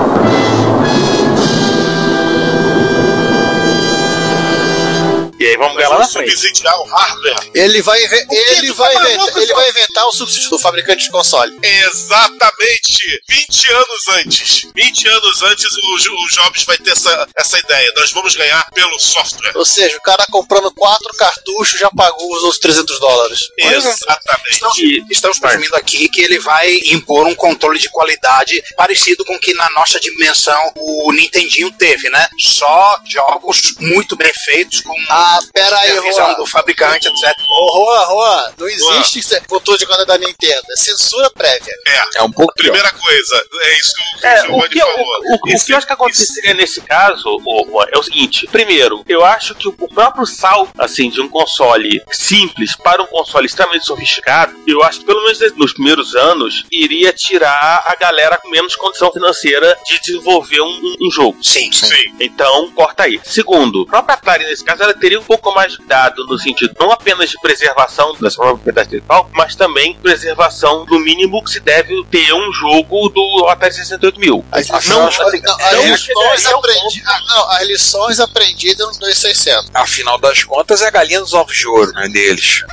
[5.45, 6.31] E aí vamos ganhar lá na Vamos frente.
[6.31, 7.51] subsidiar o hardware.
[7.55, 11.11] Ele vai, ele, vai tá inventar, maluco, ele vai inventar o subsídio do fabricante de
[11.11, 11.55] console.
[11.63, 13.23] Exatamente!
[13.29, 14.67] 20 anos antes.
[14.75, 17.93] 20 anos antes o, o Jobs vai ter essa, essa ideia.
[17.95, 19.53] Nós vamos ganhar pelo software.
[19.55, 23.41] Ou seja, o cara comprando quatro cartuchos já pagou os outros 300 dólares.
[23.59, 25.05] Exatamente.
[25.11, 29.53] Estamos presumindo aqui que ele vai impor um controle de qualidade parecido com o que
[29.53, 32.29] na nossa dimensão o Nintendinho teve, né?
[32.39, 36.35] Só jogos muito bem feitos com Ah, pera aí, Juan.
[36.35, 37.35] do fabricante, etc.
[37.49, 40.63] Ô, Juan, Juan, não existe controle de qualidade da Nintendo.
[40.73, 41.75] É censura prévia.
[41.87, 42.19] É.
[42.19, 42.73] É um pouco pior.
[42.73, 44.97] Primeira coisa, é isso que o É, o Giovanni que, falou.
[44.97, 48.47] o, o- o que eu acho que aconteceria nesse caso o- o- é o seguinte:
[48.49, 53.07] primeiro, eu acho que o o próprio salto assim, de um console simples para um
[53.07, 58.39] console extremamente sofisticado, eu acho que pelo menos nos primeiros anos iria tirar a galera
[58.39, 61.37] com menos condição financeira de desenvolver um, um- um jogo.
[61.43, 61.95] Sim, Sim.
[62.21, 63.21] Então, corta aí.
[63.25, 67.31] Segundo, a própria Atari, nesse caso, ela teria pouco mais cuidado no sentido não apenas
[67.31, 72.33] de preservação da sua propriedade intelectual, mas também preservação do mínimo que se deve ter
[72.33, 74.45] um jogo do Atari 68 mil.
[74.53, 74.77] As Não,
[75.09, 79.01] lições, assim, não, não as lições chegaria ao aprendi- ah, não, as lições aprendidas no
[79.01, 79.71] 2600.
[79.75, 82.65] Afinal das contas, é a galinha dos ovos de ouro, né, deles.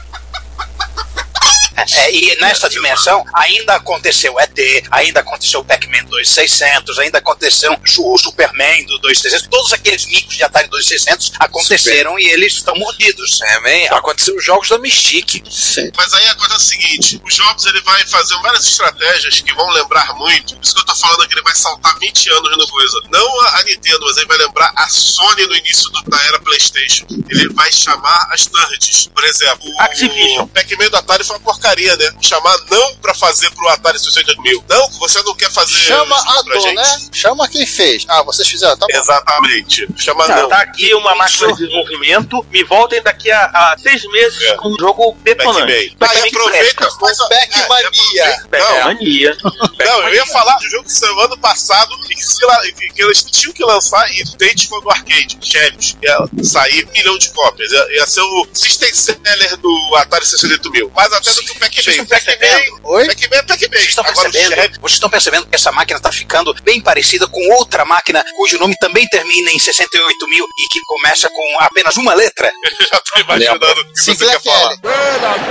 [1.76, 4.57] É, e nessa dimensão ainda aconteceu ET,
[4.91, 9.47] ainda aconteceu o Pac-Man 2600, ainda aconteceu o Superman do 2600.
[9.47, 13.41] Todos aqueles micos de Atari 2600 aconteceram e eles estão mordidos.
[13.41, 15.43] É, man, aconteceu os jogos da Mystique.
[15.49, 15.91] Sim.
[15.95, 19.53] Mas aí a coisa é a seguinte: o Jobs ele vai fazer várias estratégias que
[19.53, 20.55] vão lembrar muito.
[20.55, 23.01] Por isso que eu tô falando que ele vai saltar 20 anos no coisa.
[23.11, 27.05] Não a, Nintendo, mas ele vai lembrar a Sony no início do- da era PlayStation.
[27.30, 29.07] Ele vai chamar as thirds.
[29.13, 30.47] Por exemplo, o Activision.
[30.47, 32.12] Pac-Man do Atari foi uma porcaria, né?
[32.20, 34.64] Chamar não pra fazer pro Atari 68 mil.
[34.68, 36.76] Não, você não quer fazer Chama a pra dor, gente.
[36.76, 37.09] né?
[37.14, 38.05] Chama quem fez.
[38.07, 38.97] Ah, vocês fizeram, tá bom.
[38.97, 39.88] Exatamente.
[39.95, 40.49] Chama Tá, não.
[40.49, 44.53] tá aqui uma máquina de desenvolvimento, me voltem daqui a, a seis meses É.
[44.55, 45.95] com um jogo detonante.
[45.99, 46.99] Aí aproveita, presta.
[46.99, 48.43] faz a Pac-Mania.
[48.49, 49.38] Pac-Man Não, mania.
[49.80, 52.62] Não, eu ia falar de um jogo que saiu ano passado e que, se la-
[52.62, 54.24] que- eles tinham que lançar e
[54.68, 55.97] foi no arcade, Champions.
[56.01, 57.72] Ia sair um milhão de cópias.
[57.72, 60.91] Ia, ia ser o system seller do Atari 68 mil.
[60.95, 62.06] Mais até do que o Vocês Pac-Man.
[62.06, 62.80] Pac-Man percebendo?
[62.84, 63.08] Oi?
[63.08, 63.70] Pac-Man é Pac-Man.
[63.72, 64.56] Vocês estão Agora percebendo?
[64.56, 68.58] Champions- Vocês estão percebendo que essa máquina está ficando bem parecida com outra máquina cujo
[68.60, 72.52] nome também termina em 68 mil e que começa com apenas uma letra?
[72.80, 74.76] Eu já tô imaginando o que você Sinclair quer falar.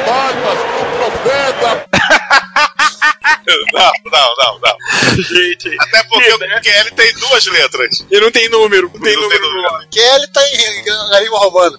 [0.06, 1.89] Barbas do profeta.
[3.72, 5.22] Não, não, não, não.
[5.22, 8.04] Gente, Até porque o QL tem duas letras.
[8.10, 8.90] E não tem número.
[8.94, 9.88] Não Não tem número.
[9.90, 11.78] Kelly tá em garimpo romano.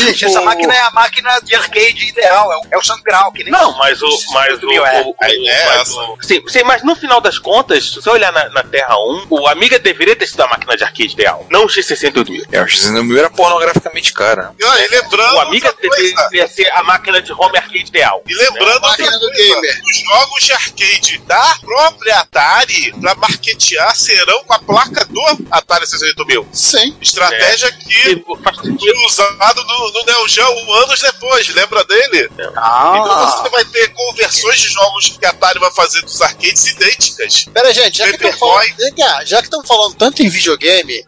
[0.00, 3.30] Gente, essa máquina é a máquina de arcade ideal, é o, é o Santo Grau,
[3.32, 4.08] que nem Não, mas o.
[4.32, 5.02] Mas o, é.
[5.02, 6.00] o- o- A ideia é mas essa.
[6.00, 9.26] o- sim, sim, mas no final das contas, se você olhar na, na Terra 1,
[9.30, 12.44] o Amiga deveria ter sido a máquina de arcade ideal, não o X68 mil.
[12.50, 14.52] É, o X-Mil era pornograficamente cara.
[14.58, 15.36] E, e lembrando.
[15.36, 18.22] O Amiga deveria ser a máquina de home arcade ideal.
[18.26, 19.80] E lembrando É, a máquina do gamer.
[19.84, 25.86] os jogos de arcade da própria Atari pra marketear serão com a placa do Atari
[25.86, 26.48] 68 mil.
[26.52, 26.96] Sim.
[27.00, 32.28] Estratégia que E faz foi usado no, no Neo Geo anos depois, lembra dele?
[32.32, 36.66] Então Ah, você vai ter conversões de jogos que a Atari vai fazer dos arcades
[36.66, 37.44] idênticas.
[37.52, 41.04] Pera, gente, já que estamos falando, já que estamos falando tanto em videogame,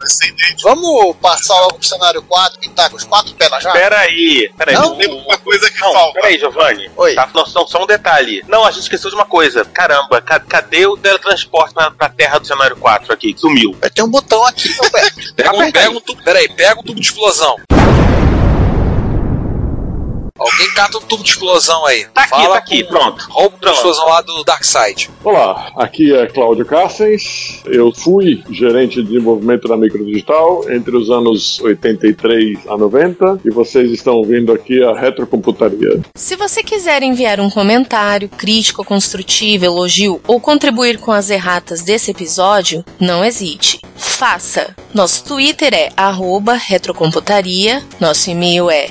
[0.63, 3.77] vamos passar logo pro cenário 4 e tá com os quatro pés na jaca?
[3.77, 4.75] Peraí, peraí.
[4.75, 6.13] Não, o- Tem uma coisa que Não, falta.
[6.19, 6.91] peraí, Giovanni.
[6.95, 7.15] Oi.
[7.15, 8.43] Tá, não, não, só um detalhe.
[8.47, 9.38] Não, a gente esqueceu de uma coisa.
[9.73, 13.33] Caramba, ca- cadê o teletransporte na, na Terra do cenário 4 aqui?
[13.37, 13.75] Sumiu.
[13.93, 15.33] Ter um botão aqui, Roberto.
[15.35, 15.87] Pega, um, pega aí.
[15.89, 16.23] um tubo.
[16.23, 17.55] Peraí, pega um tubo de explosão.
[20.39, 22.05] Alguém cata um tubo de explosão aí.
[22.13, 23.27] Tá aqui, Fala tá aqui, com- pronto.
[23.29, 23.75] Rouba o tubo de Pronto.
[23.75, 25.09] explosão lá do Darkseid.
[25.23, 27.61] Olá, aqui é Cláudio Cassens.
[27.65, 33.91] Eu fui gerente de desenvolvimento da Microdigital entre os anos 83 a 90 e vocês
[33.91, 35.99] estão ouvindo aqui a Retrocomputaria.
[36.15, 42.11] Se você quiser enviar um comentário, crítico, construtivo, elogio ou contribuir com as erratas desse
[42.11, 43.79] episódio, não hesite.
[43.95, 44.75] Faça!
[44.93, 48.87] Nosso Twitter é arroba retrocomputaria, nosso e-mail é